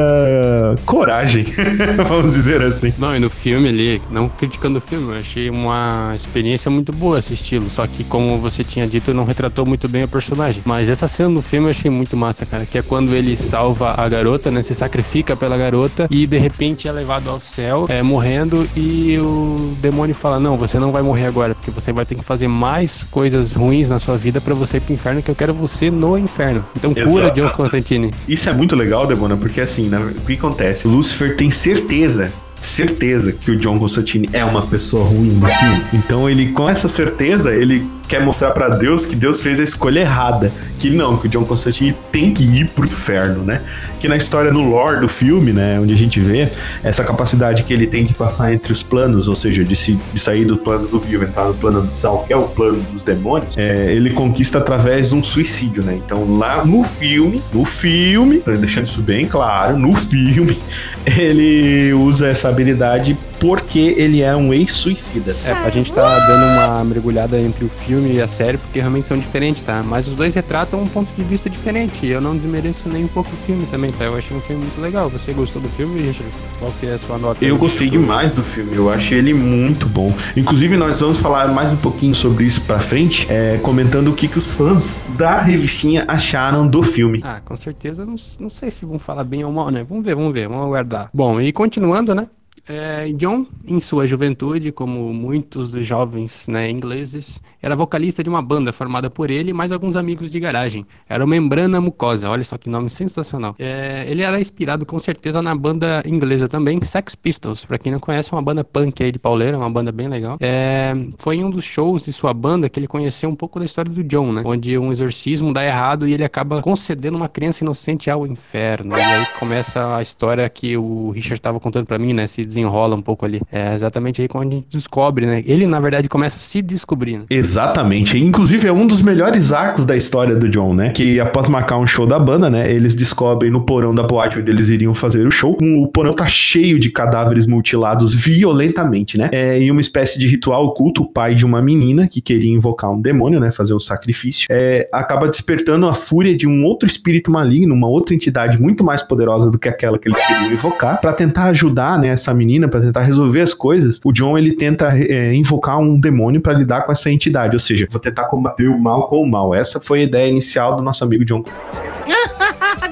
coragem, 0.86 1.46
vamos 2.08 2.36
dizer 2.36 2.62
assim. 2.62 2.94
Não, 2.98 3.16
e 3.16 3.20
no 3.20 3.30
filme 3.30 3.70
ali, 3.70 4.02
não 4.10 4.30
criticando 4.30 4.78
o 4.78 4.82
filme, 4.82 5.14
eu 5.14 5.20
achei 5.20 5.50
uma 5.50 6.14
experiência 6.16 6.70
muito 6.70 6.92
boa 6.92 7.18
assisti-lo. 7.18 7.70
Só 7.70 7.86
que, 7.88 8.04
como 8.04 8.38
você 8.38 8.64
tinha 8.64 8.88
dito, 8.88 9.14
não 9.14 9.24
retratou 9.24 9.66
muito 9.66 9.88
bem 9.88 10.04
o 10.04 10.08
personagem. 10.08 10.62
Mas 10.66 10.90
essa 10.90 11.08
cena 11.08 11.30
no 11.30 11.42
filme 11.42 11.68
eu 11.68 11.72
achei 11.72 11.90
muito 11.90 12.18
massa, 12.18 12.46
cara. 12.46 12.66
Que 12.66 12.78
é 12.78 12.82
quando 12.82 13.14
ele 13.14 13.36
salva 13.36 13.96
a 13.98 14.08
garota, 14.10 14.52
né? 14.52 14.64
Se 14.64 14.74
sacrifica 14.76 15.36
pela 15.36 15.58
garota 15.58 16.08
e 16.10 16.26
de 16.26 16.38
repente 16.38 16.88
é 16.88 16.92
levado 16.92 17.30
ao 17.30 17.40
céu, 17.40 17.86
é, 17.90 18.02
morrendo. 18.02 18.68
E 18.76 19.18
o 19.20 19.74
demônio 19.82 20.16
fala: 20.16 20.40
Não, 20.40 20.58
você 20.58 20.80
não 20.80 20.92
vai 20.92 21.02
morrer 21.02 21.26
agora, 21.26 21.56
porque 21.56 21.72
você 21.72 21.92
vai 21.92 22.06
ter 22.06 22.16
que 22.16 22.24
fazer 22.24 22.48
mais 22.48 23.04
coisas 23.04 23.54
ruins 23.54 23.90
na 23.90 24.00
sua 24.00 24.09
vida 24.18 24.40
pra 24.42 24.54
você 24.54 24.78
ir 24.78 24.82
pro 24.82 24.94
inferno, 24.94 25.22
que 25.22 25.30
eu 25.32 25.36
quero 25.36 25.54
você 25.54 25.90
no 25.92 26.18
inferno. 26.18 26.66
Então 26.76 26.94
cura 26.94 27.26
Exato. 27.26 27.42
John 27.42 27.50
Constantine. 27.50 28.14
Isso 28.28 28.50
é 28.50 28.54
muito 28.54 28.76
legal, 28.76 29.06
Demona, 29.08 29.36
porque 29.38 29.62
assim, 29.62 29.88
na- 29.90 30.00
o 30.00 30.14
que 30.26 30.34
acontece? 30.34 30.88
O 30.88 30.92
Lucifer 30.92 31.36
tem 31.36 31.50
certeza. 31.52 32.32
Certeza 32.60 33.32
que 33.32 33.52
o 33.52 33.56
John 33.58 33.80
Constantine 33.80 34.30
é 34.34 34.44
uma 34.44 34.62
pessoa 34.68 35.06
ruim 35.06 35.30
no 35.30 35.48
filme. 35.48 35.82
Então 35.94 36.30
ele, 36.30 36.52
com 36.52 36.70
essa 36.70 36.90
certeza, 36.90 37.54
ele 37.54 37.88
quer 38.10 38.20
mostrar 38.20 38.50
pra 38.52 38.70
Deus 38.70 39.06
que 39.06 39.16
Deus 39.16 39.40
fez 39.40 39.60
a 39.60 39.64
escolha 39.64 40.00
errada. 40.00 40.52
Que 40.80 40.90
não, 40.90 41.18
que 41.18 41.28
o 41.28 41.30
John 41.30 41.46
Constantine 41.46 41.96
tem 42.12 42.34
que 42.34 42.44
ir 42.44 42.70
pro 42.70 42.86
inferno, 42.86 43.44
né? 43.44 43.62
Que 44.00 44.08
na 44.08 44.18
história, 44.18 44.52
no 44.52 44.68
lore 44.68 45.00
do 45.00 45.08
filme, 45.08 45.54
né? 45.54 45.80
Onde 45.80 45.94
a 45.94 45.98
gente 45.98 46.20
vê 46.20 46.50
essa 46.84 47.04
capacidade 47.04 47.64
que 47.64 47.74
ele 47.74 47.86
tem 47.86 48.06
de 48.06 48.16
passar 48.16 48.52
entre 48.52 48.74
os 48.74 48.82
planos, 48.82 49.28
ou 49.28 49.36
seja, 49.36 49.64
de, 49.64 49.76
se, 49.76 50.00
de 50.12 50.20
sair 50.20 50.46
do 50.46 50.58
plano 50.58 50.88
do 50.88 50.98
vivo, 50.98 51.26
entrar 51.26 51.46
no 51.46 51.54
plano 51.54 51.82
do 51.82 51.94
sal, 51.94 52.24
que 52.26 52.34
é 52.34 52.36
o 52.36 52.48
plano 52.48 52.82
dos 52.92 53.04
demônios, 53.04 53.56
é, 53.58 53.94
ele 53.94 54.10
conquista 54.12 54.58
através 54.58 55.10
de 55.10 55.16
um 55.16 55.22
suicídio, 55.22 55.84
né? 55.84 56.00
Então 56.04 56.38
lá 56.38 56.66
no 56.66 56.84
filme, 56.84 57.44
no 57.54 57.64
filme, 57.64 58.42
deixando 58.60 58.86
isso 58.86 59.02
bem 59.02 59.28
claro, 59.28 59.78
no 59.78 59.94
filme, 59.94 60.60
ele 61.06 61.94
usa 61.94 62.28
essa 62.28 62.50
habilidade 62.50 63.18
porque 63.40 63.96
ele 63.98 64.22
é 64.22 64.36
um 64.36 64.54
ex-suicida. 64.54 65.32
É, 65.32 65.52
a 65.52 65.70
gente 65.70 65.92
tá 65.94 66.20
dando 66.28 66.44
uma 66.44 66.84
mergulhada 66.84 67.40
entre 67.40 67.66
o 67.66 67.70
filme 67.70 68.14
e 68.14 68.22
a 68.22 68.28
série, 68.28 68.58
porque 68.58 68.80
realmente 68.80 69.08
são 69.08 69.18
diferentes, 69.18 69.64
tá? 69.64 69.82
Mas 69.84 70.08
os 70.08 70.16
dois 70.16 70.36
retratam 70.36 70.82
um 70.82 70.88
ponto 70.88 71.12
de 71.16 71.24
vista 71.24 71.50
diferente. 71.50 72.06
E 72.06 72.10
eu 72.10 72.22
não 72.22 72.36
desmereço 72.36 72.90
nem 72.90 73.06
um 73.06 73.08
pouco 73.08 73.30
o 73.32 73.46
filme 73.46 73.66
também, 73.68 73.92
tá? 73.92 74.06
Eu 74.06 74.18
achei 74.18 74.36
um 74.36 74.42
filme 74.42 74.64
muito 74.64 74.82
legal. 74.82 75.10
Você 75.10 75.32
gostou 75.32 75.62
do 75.62 75.70
filme, 75.70 76.02
Richard? 76.02 76.32
Qual 76.60 76.72
que 76.80 76.88
é 76.88 76.94
a 76.94 76.98
sua 76.98 77.18
nota? 77.18 77.44
Eu 77.44 77.58
gostei 77.58 77.90
demais 77.90 78.34
do 78.34 78.44
filme, 78.44 78.76
eu 78.76 78.92
achei 78.92 79.18
ele 79.18 79.34
muito 79.34 79.88
bom. 79.88 80.14
Inclusive, 80.36 80.76
nós 80.76 81.00
vamos 81.00 81.18
falar 81.18 81.48
mais 81.48 81.72
um 81.72 81.78
pouquinho 81.78 82.14
sobre 82.14 82.44
isso 82.44 82.62
pra 82.62 82.80
frente, 82.80 83.26
é, 83.30 83.58
comentando 83.62 84.10
o 84.10 84.14
que, 84.14 84.28
que 84.28 84.38
os 84.38 84.52
fãs 84.52 85.00
da 85.18 85.40
revistinha 85.42 86.04
acharam 86.08 86.68
do 86.68 86.84
filme. 86.84 87.22
Ah, 87.24 87.40
com 87.44 87.56
certeza, 87.56 88.06
não, 88.06 88.16
não 88.40 88.50
sei 88.50 88.70
se 88.70 88.86
vão 88.86 89.00
falar 89.00 89.24
bem 89.24 89.44
ou 89.44 89.52
mal, 89.52 89.70
né? 89.70 89.86
Vamos 89.88 90.04
ver, 90.04 90.16
vamos 90.16 90.34
ver, 90.34 90.48
vamos 90.48 90.66
aguardar. 90.66 91.10
Bom, 91.14 91.40
e 91.40 91.52
continuando, 91.52 92.14
né? 92.14 92.28
É, 92.70 93.12
John, 93.14 93.48
em 93.68 93.80
sua 93.80 94.06
juventude, 94.06 94.72
como 94.72 95.12
muitos 95.12 95.72
dos 95.72 95.84
jovens 95.84 96.48
né, 96.48 96.70
ingleses, 96.70 97.42
era 97.60 97.76
vocalista 97.76 98.24
de 98.24 98.30
uma 98.30 98.44
banda 98.44 98.72
formada 98.72 99.10
por 99.10 99.32
ele 99.32 99.50
e 99.50 99.54
mais 99.54 99.72
alguns 99.72 99.96
amigos 99.96 100.30
de 100.30 100.40
garagem. 100.40 100.86
Era 101.10 101.26
o 101.26 101.28
Membrana 101.28 101.82
Mucosa, 101.82 102.30
olha 102.30 102.44
só 102.44 102.60
que 102.60 102.70
nome 102.70 102.92
sensacional. 102.92 103.56
É, 103.58 104.06
ele 104.08 104.22
era 104.22 104.40
inspirado 104.40 104.86
com 104.86 105.00
certeza 105.00 105.42
na 105.42 105.56
banda 105.56 106.04
inglesa 106.06 106.48
também, 106.48 106.80
Sex 106.84 107.16
Pistols. 107.16 107.66
Pra 107.66 107.80
quem 107.80 107.92
não 107.92 108.00
conhece, 108.00 108.32
é 108.32 108.36
uma 108.36 108.42
banda 108.44 108.64
punk 108.64 109.02
aí 109.02 109.12
de 109.12 109.18
pauleira, 109.18 109.58
uma 109.58 109.70
banda 109.70 109.92
bem 109.92 110.08
legal. 110.08 110.38
É, 110.40 110.94
foi 111.18 111.38
em 111.38 111.44
um 111.44 111.50
dos 111.50 111.66
shows 111.66 112.06
de 112.06 112.14
sua 112.14 112.36
banda 112.36 112.70
que 112.70 112.80
ele 112.80 112.88
conheceu 112.88 113.32
um 113.32 113.36
pouco 113.36 113.58
da 113.58 113.66
história 113.66 113.92
do 113.92 114.04
John, 114.04 114.32
né? 114.32 114.44
Onde 114.46 114.78
um 114.78 114.92
exorcismo 114.92 115.52
dá 115.52 115.66
errado 115.66 116.08
e 116.08 116.14
ele 116.14 116.24
acaba 116.24 116.62
concedendo 116.62 117.18
uma 117.18 117.28
criança 117.28 117.64
inocente 117.64 118.12
ao 118.12 118.28
inferno. 118.28 118.96
E 118.96 119.02
aí 119.02 119.26
começa 119.40 119.96
a 119.96 120.04
história 120.04 120.48
que 120.48 120.78
o 120.78 121.10
Richard 121.10 121.42
tava 121.42 121.60
contando 121.60 121.88
pra 121.88 121.98
mim, 121.98 122.14
né? 122.14 122.28
Se 122.28 122.46
desenrola 122.60 122.96
um 122.96 123.02
pouco 123.02 123.26
ali. 123.26 123.42
É 123.52 123.74
exatamente 123.74 124.22
aí 124.22 124.28
quando 124.28 124.52
a 124.52 124.56
gente 124.56 124.68
descobre, 124.70 125.26
né? 125.26 125.44
Ele, 125.46 125.66
na 125.66 125.80
verdade, 125.80 126.08
começa 126.10 126.38
a 126.38 126.40
se 126.40 126.62
descobrir, 126.62 127.18
né? 127.18 127.26
Exatamente. 127.30 128.18
Inclusive, 128.18 128.68
é 128.68 128.72
um 128.72 128.86
dos 128.86 129.02
melhores 129.02 129.52
arcos 129.52 129.86
da 129.86 129.96
história 129.96 130.36
do 130.36 130.50
John, 130.50 130.74
né? 130.74 130.92
Que 130.92 131.20
após 131.20 131.48
marcar 131.48 131.78
um 131.78 131.88
show 131.88 132.06
da 132.06 132.20
banda, 132.20 132.50
né? 132.50 132.72
Eles 132.72 132.96
descobrem 132.96 133.52
no 133.52 133.62
porão 133.62 133.94
da 133.96 134.04
boate 134.04 134.40
onde 134.40 134.52
eles 134.52 134.70
iriam 134.70 134.94
fazer 134.94 135.26
o 135.26 135.32
show. 135.32 135.58
O 135.62 135.88
porão 135.88 136.14
tá 136.14 136.28
cheio 136.28 136.80
de 136.80 136.90
cadáveres 136.90 137.48
mutilados 137.48 138.14
violentamente, 138.14 139.18
né? 139.18 139.30
É, 139.32 139.60
em 139.60 139.72
uma 139.72 139.82
espécie 139.82 140.20
de 140.20 140.28
ritual 140.28 140.66
oculto, 140.66 141.04
o 141.04 141.06
pai 141.12 141.34
de 141.36 141.46
uma 141.46 141.62
menina 141.62 142.08
que 142.08 142.22
queria 142.22 142.54
invocar 142.54 142.92
um 142.92 143.02
demônio, 143.02 143.40
né? 143.40 143.52
Fazer 143.52 143.74
um 143.74 143.80
sacrifício. 143.80 144.48
É, 144.50 144.88
acaba 144.92 145.28
despertando 145.28 145.88
a 145.88 145.94
fúria 145.94 146.36
de 146.36 146.48
um 146.48 146.64
outro 146.64 146.88
espírito 146.88 147.32
maligno, 147.32 147.74
uma 147.74 147.88
outra 147.88 148.14
entidade 148.14 148.62
muito 148.62 148.84
mais 148.84 149.02
poderosa 149.02 149.50
do 149.50 149.58
que 149.58 149.70
aquela 149.70 149.98
que 149.98 150.08
eles 150.08 150.20
queriam 150.26 150.52
invocar, 150.52 151.00
para 151.00 151.14
tentar 151.14 151.46
ajudar, 151.46 151.98
né? 151.98 152.10
Essa 152.10 152.34
menina, 152.40 152.68
para 152.68 152.82
tentar 152.82 153.02
resolver 153.02 153.42
as 153.42 153.54
coisas. 153.54 154.00
O 154.04 154.12
John 154.12 154.38
ele 154.38 154.54
tenta 154.54 154.92
é, 154.98 155.34
invocar 155.34 155.78
um 155.78 156.00
demônio 156.00 156.42
para 156.42 156.54
lidar 156.54 156.82
com 156.84 156.92
essa 156.92 157.12
entidade, 157.12 157.56
ou 157.56 157.60
seja, 157.60 157.86
vou 157.90 158.00
tentar 158.00 158.26
combater 158.26 158.68
o 158.68 158.80
mal 158.80 159.08
com 159.08 159.22
o 159.22 159.30
mal. 159.30 159.54
Essa 159.54 159.80
foi 159.80 160.00
a 160.00 160.04
ideia 160.04 160.30
inicial 160.30 160.76
do 160.76 160.82
nosso 160.82 161.04
amigo 161.04 161.26
John. 161.26 161.44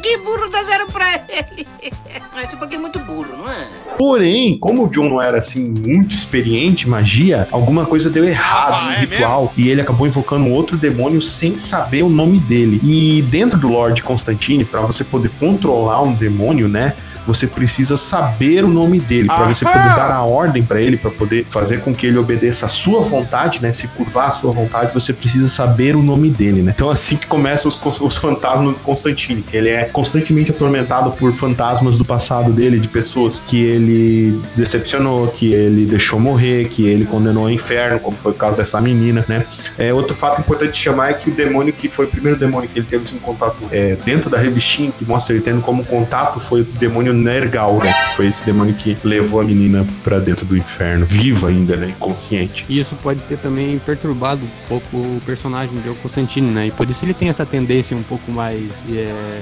que 0.07 0.17
burro 0.17 0.49
dá 0.49 0.63
zero 0.63 0.87
pra 0.87 1.21
ele. 1.27 1.67
Mas 2.33 2.49
isso 2.49 2.57
porque 2.57 2.75
é 2.75 2.77
muito 2.77 2.99
burro, 2.99 3.27
não 3.37 3.49
é? 3.49 3.67
Porém, 3.97 4.57
como 4.59 4.85
o 4.85 4.87
John 4.87 5.09
não 5.09 5.21
era 5.21 5.39
assim 5.39 5.69
muito 5.69 6.13
experiente 6.13 6.85
em 6.85 6.89
magia, 6.89 7.47
alguma 7.51 7.85
coisa 7.85 8.09
deu 8.09 8.23
errado 8.23 8.73
Ah, 8.73 8.85
no 8.85 8.91
é 8.91 8.99
ritual 8.99 9.53
e 9.57 9.69
ele 9.69 9.81
acabou 9.81 10.05
invocando 10.05 10.45
um 10.45 10.53
outro 10.53 10.77
demônio 10.77 11.19
sem 11.21 11.57
saber 11.57 12.03
o 12.03 12.09
nome 12.09 12.39
dele. 12.39 12.79
E 12.83 13.23
dentro 13.23 13.59
do 13.59 13.67
Lord 13.67 14.01
Constantine, 14.03 14.63
para 14.63 14.81
você 14.81 15.03
poder 15.03 15.29
controlar 15.39 16.03
um 16.03 16.13
demônio, 16.13 16.67
né? 16.67 16.93
Você 17.27 17.45
precisa 17.45 17.97
saber 17.97 18.63
o 18.63 18.67
nome 18.67 18.99
dele 18.99 19.27
para 19.27 19.47
você 19.47 19.65
poder 19.65 19.77
dar 19.77 20.11
a 20.11 20.23
ordem 20.23 20.63
para 20.63 20.81
ele, 20.81 20.97
para 20.97 21.11
poder 21.11 21.45
fazer 21.45 21.81
com 21.81 21.93
que 21.93 22.07
ele 22.07 22.17
obedeça 22.17 22.65
a 22.65 22.69
sua 22.69 23.01
vontade, 23.01 23.61
né? 23.61 23.73
Se 23.73 23.87
curvar 23.89 24.29
a 24.29 24.31
sua 24.31 24.51
vontade, 24.51 24.93
você 24.93 25.13
precisa 25.13 25.49
saber 25.49 25.95
o 25.95 26.01
nome 26.01 26.29
dele, 26.29 26.61
né? 26.61 26.71
Então 26.73 26.89
assim 26.89 27.17
que 27.17 27.27
começam 27.27 27.69
os, 27.69 28.01
os 28.01 28.17
fantasmas 28.17 28.75
do 28.75 28.79
Constantine, 28.79 29.41
que 29.41 29.55
ele 29.55 29.69
é 29.69 29.85
constantemente 29.85 30.51
atormentado 30.51 31.11
por 31.11 31.33
fantasmas 31.33 31.97
do 31.97 32.05
passado 32.05 32.51
dele, 32.53 32.79
de 32.79 32.87
pessoas 32.87 33.43
que 33.45 33.61
ele 33.61 34.41
decepcionou, 34.55 35.27
que 35.27 35.53
ele 35.53 35.85
deixou 35.85 36.19
morrer, 36.19 36.69
que 36.69 36.87
ele 36.87 37.05
condenou 37.05 37.43
ao 37.43 37.51
inferno, 37.51 37.99
como 37.99 38.15
foi 38.15 38.31
o 38.31 38.35
caso 38.35 38.55
dessa 38.55 38.79
menina, 38.79 39.25
né? 39.27 39.45
É, 39.77 39.93
outro 39.93 40.15
fato 40.15 40.39
importante 40.39 40.71
de 40.71 40.77
chamar 40.77 41.11
é 41.11 41.13
que 41.13 41.29
o 41.29 41.33
demônio 41.33 41.73
que 41.73 41.89
foi 41.89 42.05
o 42.05 42.07
primeiro 42.07 42.37
demônio 42.39 42.69
que 42.69 42.79
ele 42.79 42.87
teve 42.87 43.01
assim, 43.01 43.17
contato 43.19 43.57
é, 43.71 43.95
dentro 44.05 44.29
da 44.29 44.37
revistinha 44.37 44.91
que 44.91 45.03
mostra 45.05 45.35
ele 45.35 45.43
tendo 45.43 45.61
como 45.61 45.85
contato 45.85 46.39
foi 46.39 46.61
o 46.61 46.63
demônio 46.63 47.13
Nergal? 47.17 47.79
Que 47.79 48.09
foi 48.15 48.27
esse 48.27 48.45
demônio 48.45 48.73
que 48.75 48.97
levou 49.03 49.41
a 49.41 49.43
menina 49.43 49.85
pra 50.03 50.19
dentro 50.19 50.45
do 50.45 50.55
inferno, 50.55 51.05
viva 51.05 51.49
ainda, 51.49 51.75
né? 51.75 51.89
Inconsciente. 51.89 52.65
E 52.69 52.79
isso 52.79 52.95
pode 53.01 53.21
ter 53.21 53.37
também 53.37 53.79
perturbado 53.79 54.41
um 54.43 54.67
pouco 54.67 54.97
o 54.97 55.21
personagem 55.25 55.75
de 55.79 55.89
Constantine, 56.01 56.51
né? 56.51 56.67
E 56.67 56.71
por 56.71 56.89
isso 56.89 57.03
ele 57.05 57.13
tem 57.13 57.29
essa 57.29 57.45
tendência 57.45 57.95
um 57.95 58.03
pouco 58.03 58.31
mais 58.31 58.71
é, 58.89 59.41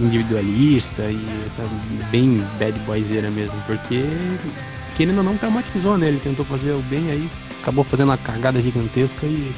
individualista 0.00 1.02
e 1.02 1.24
essa 1.46 1.62
bem 2.10 2.42
bad 2.58 2.78
boyzeira 2.80 3.30
mesmo, 3.30 3.56
porque 3.66 4.04
querendo 4.96 5.18
ou 5.18 5.24
não 5.24 5.36
traumatizou, 5.36 5.98
né? 5.98 6.08
Ele 6.08 6.20
tentou 6.20 6.44
fazer 6.44 6.72
o 6.72 6.80
bem 6.80 7.10
aí, 7.10 7.28
acabou 7.66 7.82
fazendo 7.82 8.10
uma 8.10 8.16
cagada 8.16 8.62
gigantesca 8.62 9.26
e 9.26 9.52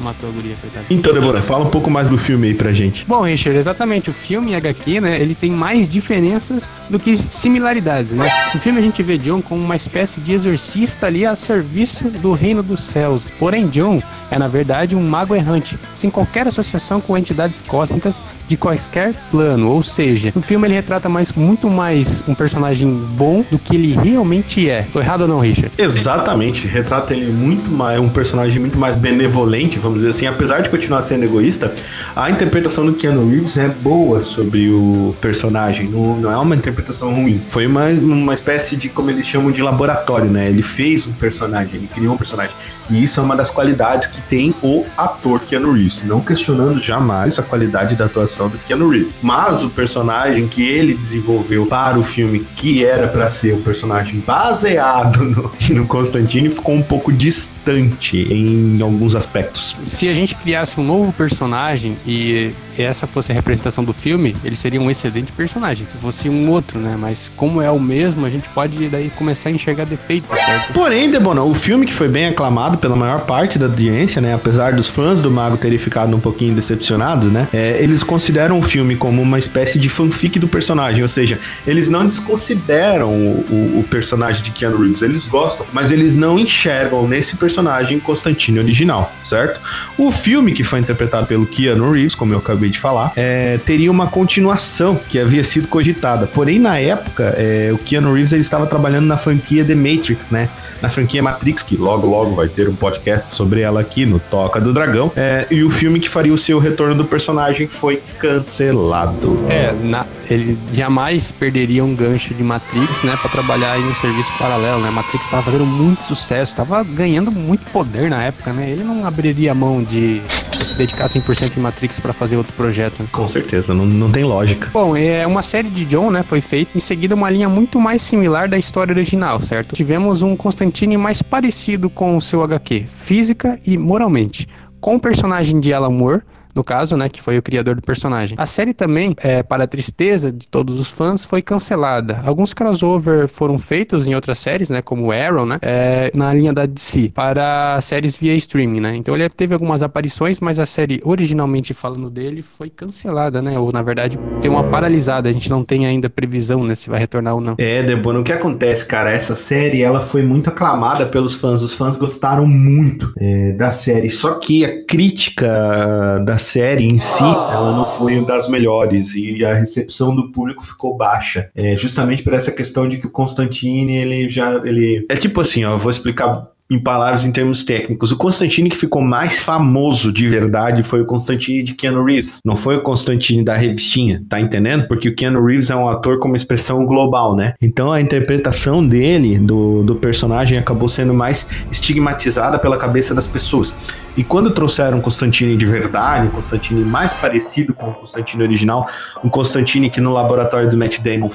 matou 0.00 0.28
a 0.28 0.32
guria, 0.32 0.54
coitada. 0.60 0.86
Então, 0.88 1.12
Débora, 1.12 1.42
fala 1.42 1.64
um 1.64 1.70
pouco 1.70 1.90
mais 1.90 2.08
do 2.08 2.16
filme 2.16 2.46
aí 2.46 2.54
pra 2.54 2.72
gente. 2.72 3.04
Bom, 3.04 3.22
Richard, 3.22 3.58
exatamente. 3.58 4.10
O 4.10 4.12
filme 4.12 4.54
HQ, 4.54 5.00
né? 5.00 5.20
Ele 5.20 5.34
tem 5.34 5.50
mais 5.50 5.88
diferenças 5.88 6.70
do 6.88 7.00
que 7.00 7.16
similaridades, 7.16 8.12
né? 8.12 8.28
No 8.54 8.60
filme 8.60 8.78
a 8.78 8.82
gente 8.82 9.02
vê 9.02 9.18
John 9.18 9.42
como 9.42 9.60
uma 9.60 9.74
espécie 9.74 10.20
de 10.20 10.32
exorcista 10.32 11.06
ali 11.06 11.26
a 11.26 11.34
serviço 11.34 12.08
do 12.08 12.32
reino 12.32 12.62
dos 12.62 12.84
céus. 12.84 13.28
Porém, 13.38 13.66
John 13.66 14.00
é, 14.30 14.38
na 14.38 14.48
verdade, 14.48 14.94
um 14.94 15.08
mago 15.08 15.34
errante, 15.34 15.78
sem 15.94 16.10
qualquer 16.10 16.46
associação 16.46 17.00
com 17.00 17.16
entidades 17.16 17.62
cósmicas 17.62 18.20
de 18.46 18.56
quaisquer 18.56 19.14
plano. 19.30 19.70
Ou 19.70 19.82
seja, 19.82 20.32
no 20.34 20.42
filme 20.42 20.66
ele 20.66 20.74
retrata 20.74 21.08
mais, 21.08 21.32
muito 21.32 21.68
mais 21.70 22.22
um 22.28 22.34
personagem 22.34 22.88
bom 22.88 23.44
do 23.50 23.58
que 23.58 23.74
ele 23.74 23.94
realmente 23.94 24.68
é. 24.68 24.86
Tô 24.92 25.00
errado 25.00 25.22
ou 25.22 25.28
não, 25.28 25.38
Richard? 25.38 25.72
Exatamente. 25.78 26.66
Retrata 26.66 27.14
ele 27.14 27.32
muito 27.32 27.47
mais, 27.70 28.00
um 28.00 28.08
personagem 28.08 28.60
muito 28.60 28.78
mais 28.78 28.96
benevolente, 28.96 29.78
vamos 29.78 29.96
dizer 29.96 30.10
assim, 30.10 30.26
apesar 30.26 30.60
de 30.60 30.68
continuar 30.68 31.02
sendo 31.02 31.24
egoísta, 31.24 31.74
a 32.14 32.30
interpretação 32.30 32.84
do 32.84 32.92
Keanu 32.92 33.28
Reeves 33.28 33.56
é 33.56 33.68
boa 33.68 34.20
sobre 34.20 34.68
o 34.70 35.14
personagem, 35.20 35.88
não, 35.88 36.16
não 36.18 36.32
é 36.32 36.36
uma 36.36 36.54
interpretação 36.54 37.14
ruim. 37.14 37.40
Foi 37.48 37.66
uma, 37.66 37.86
uma 37.86 38.34
espécie 38.34 38.76
de, 38.76 38.88
como 38.88 39.10
eles 39.10 39.26
chamam 39.26 39.50
de 39.50 39.62
laboratório, 39.62 40.30
né? 40.30 40.48
Ele 40.48 40.62
fez 40.62 41.06
um 41.06 41.12
personagem, 41.12 41.76
ele 41.76 41.86
criou 41.86 42.14
um 42.14 42.16
personagem. 42.16 42.54
E 42.90 43.02
isso 43.02 43.20
é 43.20 43.22
uma 43.22 43.36
das 43.36 43.50
qualidades 43.50 44.06
que 44.06 44.20
tem 44.22 44.54
o 44.62 44.84
ator 44.96 45.40
Keanu 45.40 45.72
Reeves, 45.72 46.02
não 46.02 46.20
questionando 46.20 46.80
jamais 46.80 47.38
a 47.38 47.42
qualidade 47.42 47.96
da 47.96 48.04
atuação 48.04 48.48
do 48.48 48.58
Keanu 48.58 48.88
Reeves. 48.88 49.16
Mas 49.22 49.62
o 49.62 49.70
personagem 49.70 50.46
que 50.46 50.62
ele 50.62 50.94
desenvolveu 50.94 51.66
para 51.66 51.98
o 51.98 52.02
filme, 52.02 52.46
que 52.56 52.84
era 52.84 53.08
para 53.08 53.28
ser 53.28 53.54
o 53.54 53.62
personagem 53.62 54.22
baseado 54.26 55.24
no, 55.24 55.50
no 55.70 55.86
Constantine, 55.86 56.50
ficou 56.50 56.74
um 56.74 56.82
pouco 56.82 57.12
distante 57.12 57.37
em 57.66 58.80
alguns 58.80 59.14
aspectos 59.14 59.76
se 59.84 60.08
a 60.08 60.14
gente 60.14 60.34
criasse 60.34 60.78
um 60.80 60.84
novo 60.84 61.12
personagem 61.12 61.96
e 62.06 62.52
essa 62.76 63.06
fosse 63.06 63.32
a 63.32 63.34
representação 63.34 63.82
do 63.82 63.92
filme, 63.92 64.36
ele 64.44 64.54
seria 64.54 64.80
um 64.80 64.88
excelente 64.88 65.32
personagem. 65.32 65.86
Se 65.90 65.96
fosse 65.96 66.28
um 66.28 66.48
outro, 66.48 66.78
né? 66.78 66.96
Mas 66.96 67.30
como 67.36 67.60
é 67.60 67.68
o 67.70 67.80
mesmo, 67.80 68.24
a 68.24 68.30
gente 68.30 68.48
pode 68.50 68.88
daí 68.88 69.10
começar 69.10 69.48
a 69.48 69.52
enxergar 69.52 69.84
defeitos, 69.84 70.30
certo? 70.38 70.72
Porém, 70.72 71.10
Debona, 71.10 71.42
o 71.42 71.54
filme 71.54 71.86
que 71.86 71.92
foi 71.92 72.08
bem 72.08 72.26
aclamado 72.26 72.78
pela 72.78 72.94
maior 72.94 73.22
parte 73.22 73.58
da 73.58 73.66
audiência, 73.66 74.22
né? 74.22 74.34
Apesar 74.34 74.74
dos 74.74 74.88
fãs 74.88 75.20
do 75.20 75.30
Mago 75.30 75.56
terem 75.56 75.78
ficado 75.78 76.16
um 76.16 76.20
pouquinho 76.20 76.54
decepcionados, 76.54 77.32
né? 77.32 77.48
É, 77.52 77.82
eles 77.82 78.04
consideram 78.04 78.58
o 78.58 78.62
filme 78.62 78.94
como 78.94 79.20
uma 79.20 79.38
espécie 79.38 79.78
de 79.78 79.88
fanfic 79.88 80.38
do 80.38 80.46
personagem, 80.46 81.02
ou 81.02 81.08
seja, 81.08 81.40
eles 81.66 81.90
não 81.90 82.06
desconsideram 82.06 83.10
o, 83.10 83.44
o, 83.50 83.80
o 83.80 83.84
personagem 83.90 84.42
de 84.44 84.52
Keanu 84.52 84.78
Reeves, 84.82 85.02
eles 85.02 85.24
gostam, 85.24 85.66
mas 85.72 85.90
eles 85.90 86.16
não 86.16 86.38
enxergam 86.38 87.08
nesse 87.08 87.27
personagem 87.36 87.98
Constantine 87.98 88.58
original, 88.58 89.12
certo? 89.24 89.60
O 89.96 90.12
filme 90.12 90.52
que 90.52 90.62
foi 90.62 90.80
interpretado 90.80 91.26
pelo 91.26 91.46
Keanu 91.46 91.92
Reeves, 91.92 92.14
como 92.14 92.32
eu 92.32 92.38
acabei 92.38 92.68
acabei 92.68 92.70
de 92.70 92.78
falar, 92.78 93.12
é, 93.16 93.58
teria 93.58 93.90
uma 93.90 94.08
continuação 94.08 95.00
que 95.08 95.18
havia 95.18 95.42
sido 95.42 95.68
cogitada. 95.68 96.26
Porém, 96.26 96.58
na 96.58 96.78
época, 96.78 97.34
é, 97.36 97.70
o 97.72 97.78
Keanu 97.78 98.12
Reeves 98.12 98.32
ele 98.32 98.40
estava 98.40 98.66
trabalhando 98.66 99.06
na 99.06 99.16
franquia 99.16 99.64
The 99.64 99.74
Matrix, 99.74 100.30
né? 100.30 100.48
Na 100.82 100.88
franquia 100.88 101.22
Matrix, 101.22 101.62
que 101.62 101.76
logo 101.76 102.06
logo 102.06 102.34
vai 102.34 102.48
ter 102.48 102.68
um 102.68 102.74
podcast 102.74 103.30
sobre 103.30 103.60
ela 103.60 103.80
aqui 103.80 104.04
no 104.04 104.18
Toca 104.18 104.60
do 104.60 104.72
Dragão. 104.72 105.10
É, 105.16 105.46
e 105.50 105.62
o 105.62 105.70
filme 105.70 106.00
que 106.00 106.08
faria 106.08 106.32
o 106.32 106.38
seu 106.38 106.58
retorno 106.58 106.94
do 106.94 107.04
personagem 107.04 107.66
foi 107.66 108.02
cancelado. 108.18 109.44
É, 109.48 109.72
na, 109.82 110.06
ele 110.28 110.58
jamais 110.72 111.30
perderia 111.32 111.84
um 111.84 111.94
gancho 111.94 112.34
de 112.34 112.42
Matrix, 112.42 113.02
né? 113.02 113.16
para 113.20 113.30
trabalhar 113.30 113.78
em 113.78 113.84
um 113.84 113.94
serviço 113.94 114.32
paralelo, 114.38 114.80
né? 114.80 114.90
Matrix 114.90 115.24
estava 115.24 115.42
fazendo 115.42 115.64
muito 115.64 116.02
sucesso, 116.04 116.52
estava 116.52 116.82
ganhando 116.84 117.32
muito 117.32 117.70
poder 117.70 118.10
na 118.10 118.22
época, 118.24 118.52
né? 118.52 118.70
Ele 118.70 118.84
não 118.84 119.06
abriria 119.06 119.54
mão 119.54 119.82
de 119.82 120.20
se 120.64 120.76
dedicar 120.76 121.06
100% 121.06 121.56
em 121.56 121.60
Matrix 121.60 121.98
para 121.98 122.12
fazer 122.12 122.36
outro 122.36 122.52
projeto. 122.52 123.08
Com 123.10 123.26
certeza, 123.26 123.72
não, 123.72 123.86
não 123.86 124.10
tem 124.10 124.24
lógica. 124.24 124.70
Bom, 124.72 124.96
é 124.96 125.26
uma 125.26 125.42
série 125.42 125.68
de 125.68 125.84
John, 125.84 126.10
né, 126.10 126.22
foi 126.22 126.40
feita 126.40 126.76
em 126.76 126.80
seguida 126.80 127.14
uma 127.14 127.30
linha 127.30 127.48
muito 127.48 127.80
mais 127.80 128.02
similar 128.02 128.48
da 128.48 128.58
história 128.58 128.92
original, 128.92 129.40
certo? 129.40 129.74
Tivemos 129.74 130.22
um 130.22 130.36
Constantine 130.36 130.96
mais 130.96 131.22
parecido 131.22 131.88
com 131.88 132.16
o 132.16 132.20
seu 132.20 132.42
HQ, 132.42 132.84
física 132.86 133.58
e 133.66 133.78
moralmente, 133.78 134.46
com 134.80 134.96
o 134.96 135.00
personagem 135.00 135.58
de 135.60 135.72
Alan 135.72 135.90
Moore, 135.90 136.22
no 136.58 136.64
caso, 136.64 136.96
né, 136.96 137.08
que 137.08 137.22
foi 137.22 137.38
o 137.38 137.42
criador 137.42 137.76
do 137.76 137.82
personagem. 137.82 138.36
A 138.36 138.44
série 138.44 138.74
também, 138.74 139.14
é, 139.18 139.44
para 139.44 139.62
a 139.62 139.66
tristeza 139.66 140.32
de 140.32 140.48
todos 140.48 140.76
os 140.78 140.88
fãs, 140.88 141.24
foi 141.24 141.40
cancelada. 141.40 142.20
Alguns 142.24 142.52
crossover 142.52 143.28
foram 143.28 143.58
feitos 143.60 144.08
em 144.08 144.14
outras 144.14 144.38
séries, 144.38 144.68
né, 144.68 144.82
como 144.82 145.12
Arrow, 145.12 145.46
né, 145.46 145.58
é, 145.62 146.10
na 146.14 146.34
linha 146.34 146.52
da 146.52 146.66
DC, 146.66 147.12
para 147.14 147.80
séries 147.80 148.16
via 148.16 148.34
streaming, 148.34 148.80
né. 148.80 148.96
Então 148.96 149.14
ele 149.14 149.28
teve 149.30 149.54
algumas 149.54 149.82
aparições, 149.82 150.40
mas 150.40 150.58
a 150.58 150.66
série 150.66 151.00
originalmente 151.04 151.72
falando 151.72 152.10
dele 152.10 152.42
foi 152.42 152.68
cancelada, 152.68 153.40
né, 153.40 153.56
ou 153.56 153.70
na 153.70 153.82
verdade 153.82 154.18
tem 154.40 154.50
uma 154.50 154.64
paralisada. 154.64 155.28
A 155.28 155.32
gente 155.32 155.48
não 155.48 155.62
tem 155.62 155.86
ainda 155.86 156.10
previsão, 156.10 156.64
né, 156.64 156.74
se 156.74 156.90
vai 156.90 156.98
retornar 156.98 157.36
ou 157.36 157.40
não. 157.40 157.54
É, 157.56 157.84
Debona, 157.84 158.18
o 158.18 158.24
que 158.24 158.32
acontece, 158.32 158.84
cara? 158.84 159.12
Essa 159.12 159.36
série, 159.36 159.80
ela 159.80 160.00
foi 160.00 160.22
muito 160.22 160.48
aclamada 160.48 161.06
pelos 161.06 161.36
fãs. 161.36 161.62
Os 161.62 161.74
fãs 161.74 161.96
gostaram 161.96 162.48
muito 162.48 163.12
é, 163.16 163.52
da 163.52 163.70
série. 163.70 164.10
Só 164.10 164.34
que 164.34 164.64
a 164.64 164.84
crítica 164.84 166.18
da 166.24 166.36
série 166.48 166.84
em 166.84 166.98
si, 166.98 167.22
ela 167.22 167.72
não 167.72 167.86
foi 167.86 168.24
das 168.24 168.48
melhores 168.48 169.14
e 169.14 169.44
a 169.44 169.54
recepção 169.54 170.14
do 170.14 170.32
público 170.32 170.64
ficou 170.64 170.96
baixa. 170.96 171.50
É, 171.54 171.76
justamente 171.76 172.22
por 172.22 172.32
essa 172.32 172.50
questão 172.50 172.88
de 172.88 172.98
que 172.98 173.06
o 173.06 173.10
Constantine, 173.10 173.96
ele 173.96 174.28
já, 174.28 174.54
ele... 174.64 175.06
É 175.08 175.16
tipo 175.16 175.40
assim, 175.40 175.64
ó, 175.64 175.72
eu 175.72 175.78
vou 175.78 175.90
explicar 175.90 176.48
em 176.70 176.78
palavras 176.78 177.24
em 177.24 177.32
termos 177.32 177.64
técnicos. 177.64 178.12
O 178.12 178.16
Constantine 178.16 178.68
que 178.68 178.76
ficou 178.76 179.00
mais 179.00 179.40
famoso 179.40 180.12
de 180.12 180.26
verdade 180.28 180.82
foi 180.82 181.00
o 181.00 181.06
Constantine 181.06 181.62
de 181.62 181.74
Keanu 181.74 182.04
Reeves. 182.04 182.40
Não 182.44 182.56
foi 182.56 182.76
o 182.76 182.82
Constantine 182.82 183.42
da 183.42 183.54
revistinha, 183.54 184.22
tá 184.28 184.38
entendendo? 184.38 184.86
Porque 184.86 185.08
o 185.08 185.14
Keanu 185.14 185.44
Reeves 185.44 185.70
é 185.70 185.76
um 185.76 185.88
ator 185.88 186.18
com 186.18 186.28
uma 186.28 186.36
expressão 186.36 186.84
global, 186.84 187.34
né? 187.34 187.54
Então 187.60 187.90
a 187.90 188.00
interpretação 188.00 188.86
dele, 188.86 189.38
do, 189.38 189.82
do 189.82 189.96
personagem, 189.96 190.58
acabou 190.58 190.88
sendo 190.88 191.14
mais 191.14 191.48
estigmatizada 191.72 192.58
pela 192.58 192.76
cabeça 192.76 193.14
das 193.14 193.26
pessoas. 193.26 193.74
E 194.16 194.22
quando 194.22 194.50
trouxeram 194.50 195.00
Constantine 195.00 195.56
de 195.56 195.64
verdade, 195.64 196.26
um 196.26 196.30
Constantine 196.30 196.84
mais 196.84 197.14
parecido 197.14 197.72
com 197.72 197.90
o 197.90 197.94
Constantine 197.94 198.42
original, 198.42 198.86
um 199.24 199.28
Constantine 199.28 199.88
que 199.88 200.00
no 200.00 200.12
laboratório 200.12 200.68
do 200.68 200.76
Matt 200.76 200.98
Damon 200.98 201.28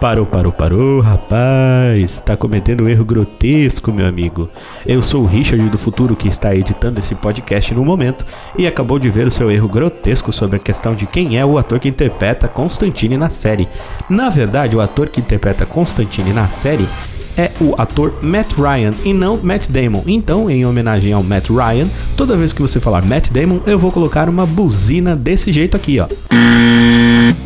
Parou, 0.00 0.26
parou, 0.26 0.52
parou, 0.52 1.00
rapaz. 1.00 2.20
Tá 2.20 2.36
cometendo 2.36 2.84
um 2.84 2.88
erro 2.88 3.04
grotesco, 3.04 3.90
meu 3.90 4.06
amigo. 4.06 4.45
Eu 4.84 5.02
sou 5.02 5.22
o 5.22 5.26
Richard 5.26 5.68
do 5.68 5.78
futuro 5.78 6.16
que 6.16 6.28
está 6.28 6.54
editando 6.54 7.00
esse 7.00 7.14
podcast 7.14 7.74
no 7.74 7.84
momento 7.84 8.24
e 8.56 8.66
acabou 8.66 8.98
de 8.98 9.08
ver 9.08 9.26
o 9.26 9.30
seu 9.30 9.50
erro 9.50 9.68
grotesco 9.68 10.32
sobre 10.32 10.56
a 10.56 10.60
questão 10.60 10.94
de 10.94 11.06
quem 11.06 11.38
é 11.38 11.44
o 11.44 11.58
ator 11.58 11.78
que 11.78 11.88
interpreta 11.88 12.48
Constantine 12.48 13.16
na 13.16 13.30
série. 13.30 13.68
Na 14.08 14.30
verdade, 14.30 14.76
o 14.76 14.80
ator 14.80 15.08
que 15.08 15.20
interpreta 15.20 15.66
Constantine 15.66 16.32
na 16.32 16.48
série 16.48 16.88
é 17.36 17.50
o 17.60 17.74
ator 17.76 18.14
Matt 18.22 18.52
Ryan 18.54 18.94
e 19.04 19.12
não 19.12 19.36
Matt 19.36 19.68
Damon. 19.68 20.02
Então, 20.06 20.50
em 20.50 20.64
homenagem 20.64 21.12
ao 21.12 21.22
Matt 21.22 21.50
Ryan, 21.50 21.88
toda 22.16 22.36
vez 22.36 22.52
que 22.52 22.62
você 22.62 22.80
falar 22.80 23.04
Matt 23.04 23.30
Damon, 23.30 23.60
eu 23.66 23.78
vou 23.78 23.92
colocar 23.92 24.28
uma 24.28 24.46
buzina 24.46 25.14
desse 25.14 25.52
jeito 25.52 25.76
aqui, 25.76 26.00
ó. 26.00 26.06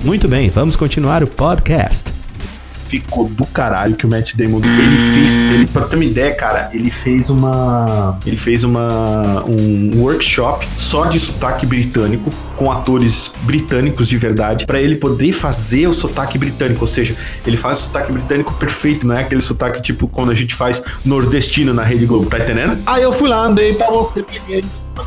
Muito 0.04 0.28
bem, 0.28 0.48
vamos 0.48 0.76
continuar 0.76 1.22
o 1.22 1.26
podcast 1.26 2.19
ficou 2.90 3.28
do 3.28 3.46
caralho 3.46 3.94
que 3.94 4.04
o 4.04 4.08
Matt 4.08 4.34
Damon 4.34 4.60
ele 4.64 4.98
fez, 4.98 5.42
ele 5.42 5.66
para 5.66 5.86
ter 5.86 5.94
uma 5.94 6.04
ideia, 6.04 6.34
cara, 6.34 6.70
ele 6.72 6.90
fez 6.90 7.30
uma 7.30 8.18
ele 8.26 8.36
fez 8.36 8.64
uma 8.64 9.44
um 9.46 10.00
workshop 10.00 10.66
só 10.74 11.06
de 11.06 11.20
sotaque 11.20 11.64
britânico 11.64 12.32
com 12.56 12.70
atores 12.70 13.32
britânicos 13.42 14.08
de 14.08 14.16
verdade 14.18 14.66
para 14.66 14.80
ele 14.80 14.96
poder 14.96 15.32
fazer 15.32 15.86
o 15.86 15.94
sotaque 15.94 16.36
britânico, 16.36 16.80
ou 16.80 16.88
seja, 16.88 17.14
ele 17.46 17.56
faz 17.56 17.78
o 17.78 17.82
sotaque 17.84 18.12
britânico 18.12 18.52
perfeito, 18.54 19.06
não 19.06 19.14
é 19.14 19.20
aquele 19.20 19.40
sotaque 19.40 19.80
tipo 19.80 20.08
quando 20.08 20.30
a 20.30 20.34
gente 20.34 20.54
faz 20.54 20.82
nordestino 21.04 21.72
na 21.72 21.84
Rede 21.84 22.06
Globo, 22.06 22.26
tá 22.26 22.38
entendendo? 22.38 22.78
Aí 22.84 23.02
eu 23.02 23.12
fui 23.12 23.28
lá, 23.28 23.44
andei 23.44 23.74
para 23.74 23.90
você 23.90 24.24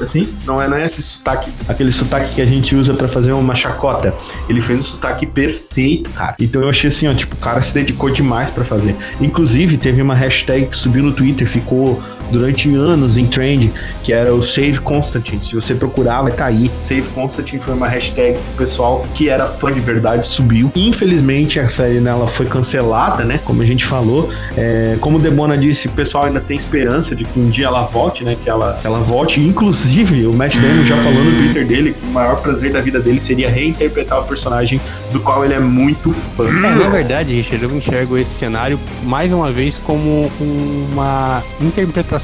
assim? 0.01 0.33
Não 0.45 0.61
é, 0.61 0.67
não 0.67 0.77
é 0.77 0.85
esse 0.85 1.01
sotaque, 1.01 1.51
aquele 1.67 1.91
sotaque 1.91 2.35
que 2.35 2.41
a 2.41 2.45
gente 2.45 2.75
usa 2.75 2.93
para 2.93 3.07
fazer 3.07 3.33
uma 3.33 3.55
chacota. 3.55 4.13
Ele 4.49 4.61
fez 4.61 4.79
um 4.79 4.83
sotaque 4.83 5.25
perfeito, 5.25 6.09
cara. 6.11 6.35
Então 6.39 6.61
eu 6.61 6.69
achei 6.69 6.87
assim, 6.87 7.07
ó, 7.07 7.13
tipo, 7.13 7.35
o 7.35 7.39
cara 7.39 7.61
se 7.61 7.73
dedicou 7.73 8.09
demais 8.09 8.49
para 8.49 8.63
fazer. 8.63 8.95
Inclusive, 9.19 9.77
teve 9.77 10.01
uma 10.01 10.15
hashtag 10.15 10.67
que 10.67 10.75
subiu 10.75 11.03
no 11.03 11.11
Twitter, 11.11 11.47
ficou 11.47 12.01
durante 12.33 12.73
anos 12.75 13.15
em 13.15 13.27
trend, 13.27 13.71
que 14.03 14.11
era 14.11 14.33
o 14.33 14.41
Save 14.41 14.79
Constantine. 14.81 15.41
Se 15.41 15.55
você 15.55 15.75
procurar, 15.75 16.21
vai 16.23 16.31
estar 16.31 16.45
tá 16.45 16.49
aí. 16.49 16.69
Save 16.79 17.07
Constantine 17.09 17.61
foi 17.61 17.73
uma 17.73 17.87
hashtag 17.87 18.33
que 18.33 18.53
o 18.53 18.57
pessoal 18.57 19.05
que 19.13 19.29
era 19.29 19.45
fã 19.45 19.71
de 19.71 19.79
verdade 19.79 20.27
subiu. 20.27 20.71
Infelizmente, 20.75 21.59
a 21.59 21.69
série 21.69 21.99
nela 21.99 22.27
foi 22.27 22.47
cancelada, 22.47 23.23
né? 23.23 23.39
Como 23.45 23.61
a 23.61 23.65
gente 23.65 23.85
falou. 23.85 24.29
É, 24.57 24.97
como 24.99 25.19
Debona 25.19 25.57
disse, 25.57 25.87
o 25.87 25.91
pessoal 25.91 26.25
ainda 26.25 26.41
tem 26.41 26.57
esperança 26.57 27.15
de 27.15 27.23
que 27.23 27.39
um 27.39 27.49
dia 27.49 27.67
ela 27.67 27.83
volte, 27.83 28.23
né? 28.23 28.35
Que 28.41 28.49
ela, 28.49 28.79
ela 28.83 28.99
volte. 28.99 29.39
Inclusive, 29.39 30.25
o 30.25 30.33
Matt 30.33 30.57
Damon 30.57 30.85
já 30.85 30.97
falou 30.97 31.23
no 31.23 31.37
Twitter 31.37 31.65
dele 31.65 31.93
que 31.93 32.03
o 32.03 32.09
maior 32.09 32.41
prazer 32.41 32.73
da 32.73 32.81
vida 32.81 32.99
dele 32.99 33.21
seria 33.21 33.49
reinterpretar 33.49 34.21
o 34.21 34.23
personagem 34.23 34.81
do 35.11 35.19
qual 35.19 35.45
ele 35.45 35.53
é 35.53 35.59
muito 35.59 36.11
fã. 36.11 36.47
É, 36.47 36.51
na 36.51 36.89
verdade, 36.89 37.33
Richard, 37.33 37.63
eu 37.63 37.75
enxergo 37.75 38.17
esse 38.17 38.31
cenário 38.31 38.79
mais 39.03 39.31
uma 39.31 39.51
vez 39.51 39.77
como 39.77 40.31
uma 40.39 41.43
interpretação 41.61 42.22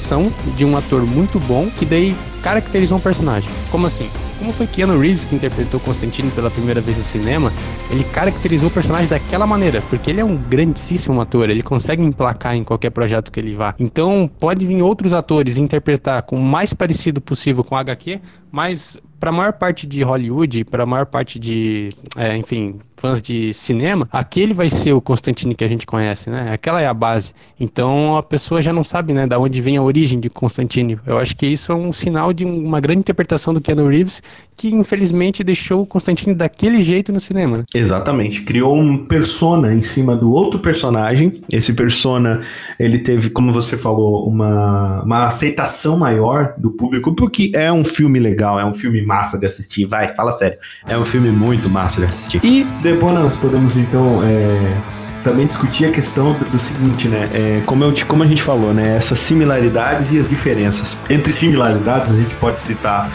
de 0.56 0.66
um 0.66 0.78
ator 0.78 1.06
muito 1.06 1.40
bom 1.40 1.70
que 1.70 1.86
daí 1.86 2.16
caracterizou 2.42 2.98
um 2.98 3.02
personagem. 3.02 3.50
Como 3.70 3.86
assim? 3.88 4.10
Como 4.40 4.54
foi 4.54 4.68
Keanu 4.68 4.98
Reeves 4.98 5.26
que 5.26 5.36
interpretou 5.36 5.82
Constantine 5.82 6.32
pela 6.32 6.50
primeira 6.50 6.80
vez 6.80 6.96
no 6.96 7.04
cinema, 7.04 7.52
ele 7.92 8.06
caracterizou 8.06 8.70
o 8.70 8.72
personagem 8.72 9.08
daquela 9.08 9.46
maneira, 9.46 9.82
porque 9.90 10.10
ele 10.10 10.22
é 10.22 10.24
um 10.24 10.38
grandíssimo 10.38 11.20
ator, 11.20 11.50
ele 11.50 11.62
consegue 11.62 12.02
emplacar 12.02 12.56
em 12.56 12.64
qualquer 12.64 12.90
projeto 12.90 13.34
que 13.34 13.40
ele 13.40 13.54
vá. 13.54 13.76
Então, 13.78 14.32
pode 14.40 14.66
vir 14.66 14.82
outros 14.82 15.12
atores 15.12 15.58
interpretar 15.58 16.22
com 16.22 16.38
o 16.38 16.42
mais 16.42 16.74
parecido 16.74 17.20
possível 17.20 17.66
com 17.66 17.76
HQ, 17.76 18.22
mas 18.50 18.98
para 19.20 19.30
a 19.30 19.34
maior 19.34 19.54
parte 19.54 19.86
de 19.86 20.02
Hollywood, 20.02 20.64
para 20.64 20.84
a 20.84 20.86
maior 20.86 21.06
parte 21.06 21.38
de, 21.38 21.90
é, 22.16 22.38
enfim, 22.38 22.80
fãs 23.00 23.22
de 23.22 23.54
cinema, 23.54 24.08
aquele 24.12 24.54
vai 24.54 24.70
ser 24.70 24.94
o 24.94 25.02
Constantine 25.02 25.56
que 25.56 25.64
a 25.64 25.68
gente 25.68 25.88
conhece, 25.88 26.30
né? 26.30 26.52
Aquela 26.52 26.82
é 26.82 26.88
a 26.88 26.94
base. 26.94 27.34
Então 27.60 28.18
a 28.18 28.24
pessoa 28.24 28.62
já 28.62 28.74
não 28.74 28.84
sabe, 28.84 29.14
né, 29.14 29.26
da 29.26 29.40
onde 29.40 29.62
vem 29.62 29.78
a 29.78 29.82
origem 29.82 30.20
de 30.20 30.30
Constantine. 30.30 31.00
Eu 31.06 31.18
acho 31.18 31.36
que 31.36 31.48
isso 31.48 31.72
é 31.72 31.76
um 31.76 31.94
sinal 31.94 32.34
de 32.34 32.46
uma 32.46 32.80
grande 32.80 33.00
interpretação 33.00 33.54
do 33.54 33.62
Keanu 33.62 33.88
Reeves 33.88 34.22
que 34.60 34.76
infelizmente 34.76 35.42
deixou 35.42 35.84
o 35.84 35.86
Constantine 35.86 36.36
daquele 36.36 36.82
jeito 36.82 37.14
no 37.14 37.20
cinema. 37.20 37.60
Né? 37.60 37.64
Exatamente. 37.74 38.42
Criou 38.42 38.76
um 38.76 39.06
persona 39.06 39.74
em 39.74 39.82
cima 39.82 40.18
do 40.18 40.34
outro 40.34 40.60
personagem. 40.60 41.42
Esse 41.50 41.72
persona, 41.72 42.42
ele 42.78 43.00
teve, 43.00 43.30
como 43.30 43.54
você 43.54 43.78
falou, 43.78 44.28
uma, 44.28 45.02
uma 45.04 45.28
aceitação 45.28 45.98
maior 45.98 46.56
do 46.58 46.72
público, 46.72 47.16
porque 47.16 47.54
é 47.56 47.72
um 47.72 47.86
filme 47.86 48.20
legal, 48.20 48.60
é 48.60 48.66
um 48.66 48.74
filme 48.74 49.02
massa 49.02 49.38
de 49.38 49.46
assistir. 49.46 49.86
Vai, 49.86 50.10
fala 50.10 50.34
sério. 50.34 50.58
É 50.86 50.98
um 50.98 51.06
filme 51.06 51.30
muito 51.30 51.70
massa 51.70 52.02
de 52.02 52.08
assistir. 52.08 52.42
E 52.44 52.66
depois 52.94 53.14
nós 53.14 53.36
podemos 53.36 53.76
então. 53.76 54.22
É 54.24 55.00
também 55.24 55.46
discutir 55.46 55.86
a 55.86 55.92
questão 55.92 56.34
do, 56.34 56.46
do 56.46 56.60
seguinte, 56.60 57.08
né? 57.08 57.30
É, 57.34 57.62
como, 57.66 57.84
eu, 57.84 57.94
como 58.08 58.24
a 58.24 58.26
gente 58.26 58.42
falou, 58.42 58.74
né? 58.74 58.96
Essas 58.96 59.20
similaridades 59.20 60.12
e 60.12 60.20
as 60.20 60.28
diferenças. 60.28 60.98
Entre 61.10 61.34
similaridades, 61.34 62.10
a 62.10 62.16
gente 62.16 62.36
pode 62.36 62.58
citar 62.58 63.12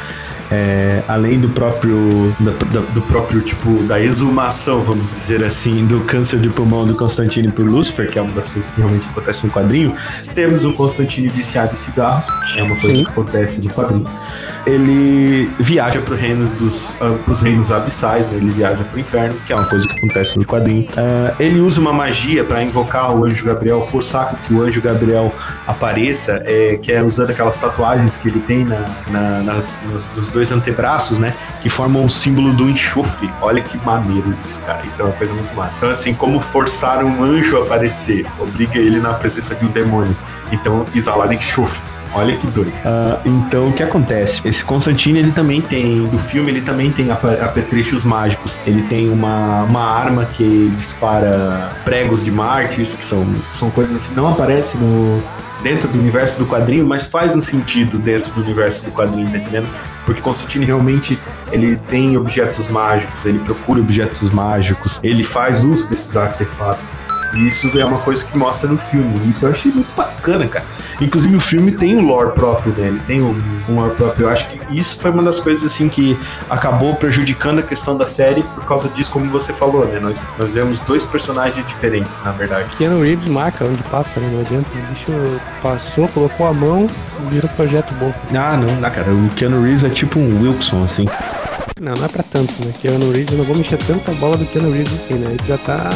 é, 0.55 1.03
além 1.09 1.41
do 1.41 1.49
próprio 1.49 2.35
do, 2.39 2.93
do, 2.93 3.03
próprio 3.03 3.41
tipo 3.41 3.83
da 3.83 4.01
exumação, 4.01 4.83
vamos 4.83 5.11
dizer 5.11 5.43
assim, 5.43 5.85
do 5.87 6.01
câncer 6.03 6.39
de 6.39 6.49
pulmão 6.49 6.87
do 6.87 6.95
Constantine 6.95 7.51
por 7.51 7.65
Lucifer, 7.65 8.09
que 8.11 8.19
é 8.19 8.23
uma 8.23 8.33
das 8.33 8.51
coisas 8.51 8.71
que 8.71 8.81
realmente 8.81 9.09
acontece 9.09 9.47
no 9.47 9.53
quadrinho, 9.53 9.97
temos 10.35 10.65
o 10.65 10.73
Constantine 10.73 11.29
viciado 11.29 11.73
em 11.73 11.77
cigarros, 11.77 12.27
é 12.57 12.63
uma 12.63 12.77
coisa 12.77 12.97
Sim. 12.97 13.05
que 13.05 13.11
acontece 13.11 13.61
no 13.61 13.71
quadrinho 13.71 14.07
ele 14.67 15.51
viaja 15.61 16.01
para 16.01 16.17
reinos 16.17 16.53
dos 16.55 16.91
uh, 16.93 17.19
pros 17.25 17.43
reinos 17.43 17.71
abissais, 17.71 18.29
né? 18.29 18.37
ele 18.37 18.51
viaja 18.51 18.83
para 18.85 18.97
o 18.97 19.01
inferno, 19.01 19.35
que 19.47 19.53
é 19.53 19.57
uma 19.57 19.69
coisa 19.69 19.87
que 19.87 19.99
acontece 19.99 20.39
no 20.39 20.45
quadrinho. 20.45 20.83
Uh, 20.83 21.35
ele 21.39 21.61
usa 21.61 21.81
uma 21.81 21.93
magia 21.93 22.45
para 22.45 22.63
invocar 22.63 23.15
o 23.15 23.25
anjo 23.25 23.45
Gabriel, 23.45 23.81
forçar 23.81 24.37
que 24.47 24.55
o 24.55 24.63
anjo 24.63 24.81
Gabriel 24.81 25.33
apareça, 25.67 26.43
é, 26.47 26.77
que 26.77 26.93
é 26.93 27.03
usando 27.03 27.31
aquelas 27.31 27.59
tatuagens 27.59 28.17
que 28.17 28.29
ele 28.29 28.41
tem 28.41 28.65
na, 28.65 28.89
na 29.09 29.43
nas, 29.43 29.83
nos, 29.91 30.11
nos, 30.15 30.31
dois 30.31 30.44
antebraços, 30.51 31.19
né? 31.19 31.35
Que 31.63 31.69
formam 31.69 32.05
o 32.05 32.11
símbolo 32.11 32.53
do 32.53 32.69
enxofre. 32.69 33.31
Olha 33.41 33.63
que 33.63 33.79
maneiro 33.85 34.35
isso, 34.43 34.61
cara. 34.61 34.85
Isso 34.87 35.03
é 35.03 35.05
uma 35.05 35.15
coisa 35.15 35.33
muito 35.33 35.55
massa. 35.55 35.77
Então, 35.79 35.91
assim, 35.91 36.15
como 36.15 36.41
forçar 36.41 37.05
um 37.05 37.23
anjo 37.23 37.59
a 37.59 37.63
aparecer 37.63 38.27
obriga 38.39 38.79
ele 38.79 39.01
na 39.01 39.15
presença 39.15 39.55
de 39.55 39.65
um 39.65 39.69
demônio. 39.69 40.17
Então, 40.53 40.85
exalar 40.95 41.33
enxofre 41.33 41.81
Olha 42.15 42.37
que 42.37 42.47
doido. 42.47 42.69
Uh, 42.69 43.19
então, 43.25 43.69
o 43.69 43.73
que 43.73 43.83
acontece? 43.83 44.41
Esse 44.45 44.65
Constantine, 44.65 45.19
ele 45.19 45.33
também 45.33 45.61
tem, 45.61 46.07
do 46.07 46.19
filme, 46.19 46.51
ele 46.51 46.61
também 46.61 46.91
tem 46.91 47.11
apetrechos 47.11 48.05
mágicos. 48.05 48.61
Ele 48.65 48.83
tem 48.83 49.11
uma, 49.11 49.65
uma 49.65 49.85
arma 49.85 50.25
que 50.25 50.73
dispara 50.77 51.73
pregos 51.85 52.25
de 52.25 52.31
mártires, 52.31 52.95
que 52.95 53.05
são, 53.05 53.27
são 53.53 53.69
coisas 53.69 54.09
que 54.09 54.15
não 54.15 54.29
aparecem 54.29 54.81
no, 54.81 55.23
dentro 55.65 55.89
do 55.89 55.99
universo 55.99 56.39
do 56.39 56.47
quadrinho, 56.47 56.87
mas 56.87 57.07
faz 57.07 57.35
um 57.35 57.41
sentido 57.41 57.99
dentro 57.99 58.31
do 58.35 58.43
universo 58.43 58.85
do 58.85 58.93
quadrinho, 58.93 59.31
tá 59.31 59.39
entendendo? 59.39 59.67
Porque 60.05 60.21
Constantine 60.21 60.67
realmente 60.67 61.19
ele 61.51 61.75
tem 61.75 62.19
objetos 62.19 62.69
mágicos, 62.69 63.25
ele 63.25 63.39
procura 63.39 63.81
objetos 63.81 64.29
mágicos, 64.29 65.01
ele 65.03 65.25
faz 65.25 65.65
uso 65.65 65.89
desses 65.89 66.15
artefatos. 66.17 66.95
E 67.37 67.49
isso 67.49 67.71
é 67.79 67.85
uma 67.85 67.99
coisa 67.99 68.25
que 68.25 68.37
mostra 68.37 68.69
no 68.69 68.79
filme. 68.79 69.29
Isso 69.29 69.45
eu 69.47 69.51
achei 69.51 69.71
muito 69.73 69.95
bacana, 69.97 70.47
cara. 70.47 70.65
Inclusive 71.01 71.35
o 71.37 71.41
filme 71.41 71.73
tem 71.73 71.97
um 71.97 72.07
lore 72.07 72.33
próprio 72.33 72.73
dele, 72.73 73.01
tem 73.07 73.21
um, 73.21 73.37
um 73.69 73.81
lore 73.81 73.95
próprio. 73.95 74.27
Eu 74.27 74.29
acho 74.29 74.49
que 74.49 74.79
isso 74.79 74.99
foi 74.99 75.11
uma 75.11 75.23
das 75.23 75.41
coisas 75.41 75.65
assim 75.65 75.89
que 75.89 76.19
acabou 76.49 76.95
prejudicando 76.95 77.59
a 77.59 77.63
questão 77.63 77.97
da 77.97 78.07
série 78.07 78.43
por 78.43 78.65
causa 78.65 78.89
disso, 78.89 79.11
como 79.11 79.27
você 79.27 79.53
falou, 79.53 79.87
né? 79.87 79.99
Nós, 79.99 80.27
nós 80.39 80.53
vemos 80.53 80.79
dois 80.81 81.03
personagens 81.03 81.67
diferentes, 81.67 82.23
na 82.23 82.33
verdade. 82.33 82.75
Keanu 82.77 83.03
Reeves 83.03 83.27
marca 83.27 83.65
onde 83.65 83.83
passa, 83.85 84.21
né? 84.21 84.31
Não 84.33 84.41
adianta. 84.41 84.69
O 84.73 84.93
bicho 84.93 85.41
passou, 85.63 86.09
colocou 86.09 86.47
a 86.47 86.53
mão, 86.53 86.89
virou 87.31 87.49
projeto 87.51 87.93
bom. 87.95 88.13
Ah, 88.35 88.57
não, 88.57 88.77
não, 88.77 88.91
cara. 88.91 89.11
O 89.13 89.29
Keanu 89.31 89.63
Reeves 89.63 89.85
é 89.85 89.91
tipo 89.91 90.19
um 90.19 90.43
Wilson, 90.43 90.85
assim. 90.85 91.07
Não, 91.81 91.95
não 91.95 92.05
é 92.05 92.09
pra 92.09 92.23
tanto, 92.23 92.53
né? 92.65 92.73
Keanu 92.81 93.11
Reeves, 93.11 93.33
eu 93.33 93.39
não 93.39 93.45
vou 93.45 93.57
mexer 93.57 93.79
tanto 93.79 94.11
a 94.11 94.15
bola 94.15 94.37
do 94.37 94.47
Keanu 94.47 94.71
Reeves 94.71 94.95
assim, 94.95 95.15
né? 95.15 95.31
Ele 95.31 95.49
já 95.49 95.59
tá 95.59 95.91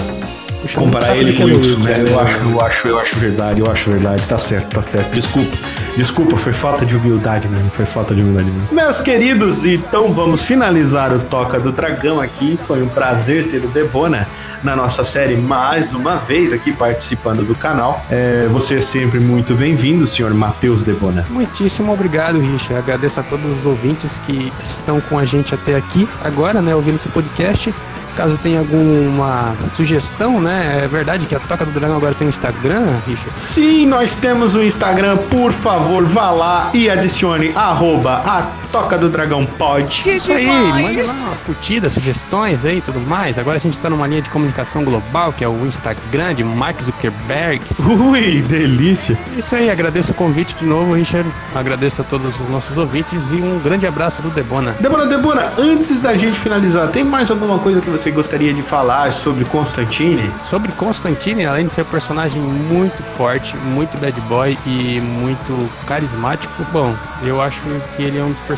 Comparar 0.74 1.16
ele 1.16 1.33
com 1.35 1.44
o 1.44 1.46
Wilson, 1.46 1.78
né? 1.83 2.04
Eu 2.07 2.20
acho, 2.20 2.38
eu 2.38 2.61
acho, 2.61 2.88
eu 2.88 2.98
acho 2.98 3.16
verdade, 3.16 3.61
eu 3.61 3.70
acho 3.70 3.90
verdade. 3.90 4.22
Tá 4.22 4.38
certo, 4.38 4.74
tá 4.74 4.83
certo. 4.83 5.12
Desculpa. 5.12 5.57
Desculpa, 5.96 6.37
foi 6.37 6.52
falta 6.52 6.87
de 6.87 6.96
humildade 6.96 7.48
mesmo. 7.48 7.70
Foi 7.70 7.87
falta 7.87 8.14
de 8.14 8.20
humildade 8.20 8.50
mesmo. 8.50 8.68
Meus 8.72 9.00
queridos, 9.00 9.64
então 9.64 10.12
vamos 10.12 10.42
finalizar 10.42 11.12
o 11.12 11.20
Toca 11.20 11.59
do 11.59 11.72
Dragão 11.72 12.20
aqui. 12.20 12.57
Foi 12.57 12.83
um 12.83 12.88
prazer 12.88 13.48
ter 13.48 13.64
o 13.64 13.68
Debona 13.68 14.26
na 14.62 14.74
nossa 14.74 15.04
série 15.04 15.37
mais 15.37 15.92
uma 15.92 16.16
vez 16.16 16.52
aqui 16.52 16.72
participando 16.72 17.46
do 17.46 17.54
canal. 17.54 18.04
É, 18.11 18.48
você 18.50 18.76
é 18.76 18.81
sempre 18.81 19.20
muito 19.20 19.54
bem-vindo, 19.54 20.07
senhor 20.07 20.33
Matheus 20.35 20.85
Debona. 20.85 21.26
Muitíssimo 21.31 21.92
obrigado, 21.92 22.38
Richard. 22.40 22.76
Agradeço 22.76 23.20
a 23.20 23.22
todos 23.22 23.59
os 23.59 23.64
ouvintes 23.64 24.18
que 24.26 24.52
estão 24.62 25.00
com 25.00 25.18
a 25.18 25.24
gente 25.24 25.54
até 25.54 25.76
aqui 25.76 26.09
agora, 26.22 26.61
né, 26.61 26.74
ouvindo 26.74 26.96
esse 26.96 27.09
podcast. 27.09 27.72
Caso 28.18 28.37
tenha 28.37 28.59
alguma 28.59 29.54
sugestão, 29.76 30.40
né? 30.40 30.81
É 30.83 30.88
verdade 30.88 31.24
que 31.24 31.37
a 31.37 31.38
Toca 31.38 31.64
do 31.64 31.70
Dragão 31.70 31.98
agora 31.98 32.12
tem 32.16 32.26
um 32.26 32.31
Instagram, 32.31 32.96
Richard? 33.07 33.38
Sim, 33.38 33.87
nós 33.87 34.16
temos 34.16 34.57
um 34.57 34.62
Instagram. 34.64 35.18
Por 35.31 35.52
favor, 35.52 36.04
vá 36.04 36.33
lá 36.33 36.70
e 36.74 36.90
adicione 36.90 37.52
arroba 37.54 38.20
a 38.26 38.42
Toca 38.72 38.98
do 38.98 39.09
Dragão 39.09 39.44
Pod. 39.46 40.02
Isso 40.09 40.33
aí, 40.33 40.46
manda 40.46 41.07
lá 41.07 41.12
uma 41.12 41.37
curtida, 41.37 41.88
sugestões 41.88 42.64
aí 42.64 42.78
e 42.78 42.81
tudo 42.81 43.00
mais. 43.00 43.38
Agora 43.38 43.59
a 43.59 43.61
gente 43.61 43.78
tá 43.78 43.88
numa 43.88 44.07
linha 44.07 44.22
de 44.22 44.31
comunicação 44.31 44.85
global, 44.85 45.33
que 45.33 45.44
é 45.44 45.48
o 45.48 45.66
Instagram 45.66 46.35
de 46.35 46.42
Mark 46.42 46.81
Zuckerberg. 46.83 47.62
Ui, 47.78 48.42
delícia. 48.42 49.18
Isso 49.37 49.54
aí, 49.54 49.70
agradeço 49.70 50.12
o 50.12 50.14
convite 50.14 50.54
de 50.54 50.64
novo, 50.64 50.94
Richard. 50.94 51.31
Agradeço 51.54 52.00
a 52.00 52.04
todos 52.04 52.40
os 52.40 52.48
nossos 52.48 52.76
ouvintes 52.76 53.31
e 53.31 53.37
um 53.37 53.61
grande 53.61 53.87
abraço 53.87 54.22
do 54.22 54.31
Debona. 54.31 54.74
Debona, 54.81 55.07
Debona, 55.07 55.52
antes 55.59 56.00
da 56.00 56.16
gente 56.16 56.38
finalizar, 56.38 56.88
tem 56.88 57.04
mais 57.04 57.31
alguma 57.31 57.59
coisa 57.59 57.81
que 57.81 57.88
você 57.88 58.09
você 58.09 58.12
gostaria 58.12 58.54
de 58.54 58.62
falar 58.62 59.12
sobre 59.12 59.44
Constantine? 59.44 60.33
Sobre 60.44 60.72
Constantine, 60.72 61.44
além 61.44 61.66
de 61.66 61.72
ser 61.72 61.83
um 61.83 61.87
personagem 61.87 62.40
muito 62.40 63.02
forte, 63.02 63.57
muito 63.57 63.98
bad 63.98 64.18
boy 64.22 64.57
e 64.64 65.00
muito 65.00 65.68
carismático, 65.87 66.64
bom, 66.72 66.94
eu 67.22 67.42
acho 67.42 67.61
que 67.96 68.02
ele 68.02 68.18
é 68.18 68.22
um 68.22 68.31
dos 68.31 68.40
personagens 68.40 68.58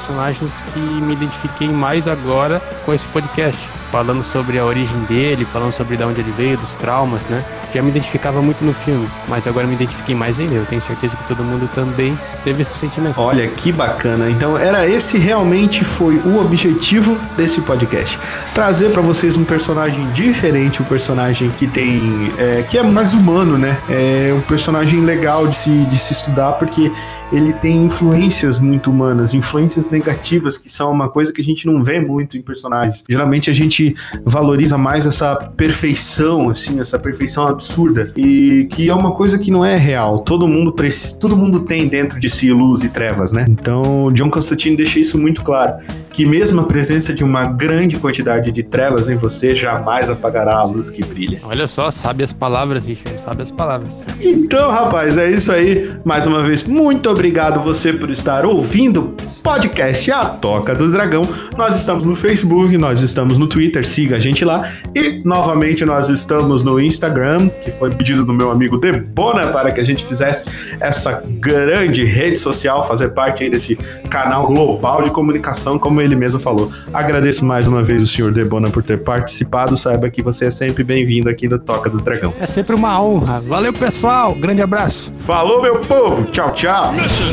que 0.72 0.80
me 0.80 1.12
identifiquei 1.12 1.68
mais 1.68 2.08
agora 2.08 2.60
com 2.84 2.92
esse 2.92 3.06
podcast 3.08 3.79
falando 3.90 4.22
sobre 4.24 4.58
a 4.58 4.64
origem 4.64 4.98
dele, 5.08 5.44
falando 5.44 5.72
sobre 5.72 5.96
de 5.96 6.04
onde 6.04 6.20
ele 6.20 6.32
veio, 6.36 6.56
dos 6.56 6.76
traumas, 6.76 7.26
né? 7.26 7.44
Já 7.72 7.82
me 7.82 7.90
identificava 7.90 8.42
muito 8.42 8.64
no 8.64 8.72
filme, 8.72 9.08
mas 9.28 9.46
agora 9.46 9.66
me 9.66 9.74
identifiquei 9.74 10.14
mais 10.14 10.38
ainda. 10.40 10.54
Eu 10.54 10.66
tenho 10.66 10.82
certeza 10.82 11.16
que 11.16 11.24
todo 11.28 11.42
mundo 11.42 11.68
também 11.72 12.18
teve 12.42 12.62
esse 12.62 12.76
sentimento. 12.76 13.20
Olha 13.20 13.46
que 13.46 13.70
bacana. 13.70 14.28
Então 14.28 14.58
era 14.58 14.86
esse 14.88 15.18
realmente 15.18 15.84
foi 15.84 16.16
o 16.16 16.40
objetivo 16.40 17.16
desse 17.36 17.60
podcast, 17.60 18.18
trazer 18.54 18.90
para 18.90 19.02
vocês 19.02 19.36
um 19.36 19.44
personagem 19.44 20.04
diferente, 20.10 20.82
um 20.82 20.84
personagem 20.84 21.50
que 21.50 21.66
tem, 21.66 22.32
é, 22.38 22.62
que 22.68 22.76
é 22.76 22.82
mais 22.82 23.14
humano, 23.14 23.56
né? 23.56 23.78
É 23.88 24.34
um 24.36 24.40
personagem 24.40 25.04
legal 25.04 25.46
de 25.46 25.56
se, 25.56 25.70
de 25.70 25.98
se 25.98 26.12
estudar 26.12 26.52
porque 26.52 26.90
ele 27.32 27.52
tem 27.52 27.84
influências 27.84 28.58
muito 28.58 28.90
humanas, 28.90 29.34
influências 29.34 29.88
negativas, 29.88 30.58
que 30.58 30.68
são 30.68 30.90
uma 30.90 31.08
coisa 31.08 31.32
que 31.32 31.40
a 31.40 31.44
gente 31.44 31.66
não 31.66 31.82
vê 31.82 32.00
muito 32.00 32.36
em 32.36 32.42
personagens. 32.42 33.04
Geralmente 33.08 33.48
a 33.50 33.52
gente 33.52 33.79
gente 33.80 33.96
valoriza 34.24 34.76
mais 34.76 35.06
essa 35.06 35.34
perfeição, 35.34 36.50
assim, 36.50 36.80
essa 36.80 36.98
perfeição 36.98 37.46
absurda 37.46 38.12
e 38.16 38.68
que 38.70 38.88
é 38.88 38.94
uma 38.94 39.12
coisa 39.12 39.38
que 39.38 39.50
não 39.50 39.64
é 39.64 39.76
real. 39.76 40.20
Todo 40.20 40.46
mundo 40.46 40.74
todo 41.20 41.36
mundo 41.36 41.60
tem 41.60 41.88
dentro 41.88 42.20
de 42.20 42.28
si 42.28 42.52
luz 42.52 42.82
e 42.82 42.88
trevas, 42.88 43.32
né? 43.32 43.46
Então, 43.48 44.12
John 44.12 44.30
Constantine 44.30 44.76
deixa 44.76 44.98
isso 44.98 45.18
muito 45.18 45.42
claro, 45.42 45.74
que 46.12 46.26
mesmo 46.26 46.60
a 46.60 46.64
presença 46.64 47.14
de 47.14 47.24
uma 47.24 47.46
grande 47.46 47.96
quantidade 47.96 48.50
de 48.50 48.62
trevas 48.62 49.08
em 49.08 49.16
você 49.16 49.54
jamais 49.54 50.10
apagará 50.10 50.56
a 50.56 50.64
luz 50.64 50.90
que 50.90 51.04
brilha. 51.04 51.40
Olha 51.44 51.66
só, 51.66 51.90
sabe 51.90 52.22
as 52.22 52.32
palavras, 52.32 52.86
Richard, 52.86 53.18
sabe 53.24 53.42
as 53.42 53.50
palavras. 53.50 54.02
Então, 54.20 54.70
rapaz, 54.70 55.16
é 55.16 55.30
isso 55.30 55.52
aí. 55.52 55.90
Mais 56.04 56.26
uma 56.26 56.42
vez, 56.42 56.62
muito 56.64 57.08
obrigado 57.08 57.60
você 57.60 57.92
por 57.92 58.10
estar 58.10 58.44
ouvindo 58.44 59.00
o 59.00 59.42
podcast 59.42 60.10
A 60.10 60.24
Toca 60.24 60.74
do 60.74 60.90
Dragão. 60.90 61.26
Nós 61.56 61.78
estamos 61.78 62.04
no 62.04 62.14
Facebook, 62.14 62.76
nós 62.76 63.02
estamos 63.02 63.38
no 63.38 63.46
Twitter, 63.70 63.86
siga 63.86 64.16
a 64.16 64.20
gente 64.20 64.44
lá. 64.44 64.70
E, 64.94 65.22
novamente, 65.24 65.84
nós 65.84 66.08
estamos 66.08 66.64
no 66.64 66.80
Instagram, 66.80 67.48
que 67.48 67.70
foi 67.70 67.90
pedido 67.90 68.24
do 68.24 68.32
meu 68.32 68.50
amigo 68.50 68.76
Debona 68.76 69.48
para 69.48 69.70
que 69.70 69.80
a 69.80 69.84
gente 69.84 70.04
fizesse 70.04 70.46
essa 70.80 71.22
grande 71.24 72.04
rede 72.04 72.38
social, 72.38 72.86
fazer 72.86 73.10
parte 73.10 73.44
aí 73.44 73.50
desse 73.50 73.76
canal 74.08 74.46
global 74.46 75.02
de 75.02 75.10
comunicação, 75.10 75.78
como 75.78 76.00
ele 76.00 76.16
mesmo 76.16 76.40
falou. 76.40 76.70
Agradeço 76.92 77.44
mais 77.44 77.66
uma 77.66 77.82
vez 77.82 78.02
o 78.02 78.06
senhor 78.06 78.32
Debona 78.32 78.68
por 78.70 78.82
ter 78.82 78.98
participado. 78.98 79.76
Saiba 79.76 80.10
que 80.10 80.20
você 80.20 80.46
é 80.46 80.50
sempre 80.50 80.82
bem-vindo 80.82 81.28
aqui 81.28 81.48
no 81.48 81.58
Toca 81.58 81.88
do 81.88 82.00
Dragão. 82.00 82.34
É 82.40 82.46
sempre 82.46 82.74
uma 82.74 83.00
honra. 83.00 83.40
Valeu, 83.40 83.72
pessoal. 83.72 84.34
Grande 84.34 84.62
abraço. 84.62 85.12
Falou, 85.14 85.62
meu 85.62 85.78
povo. 85.80 86.24
Tchau, 86.26 86.52
tchau. 86.52 86.92
Mission 86.92 87.26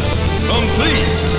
complete. 0.48 1.37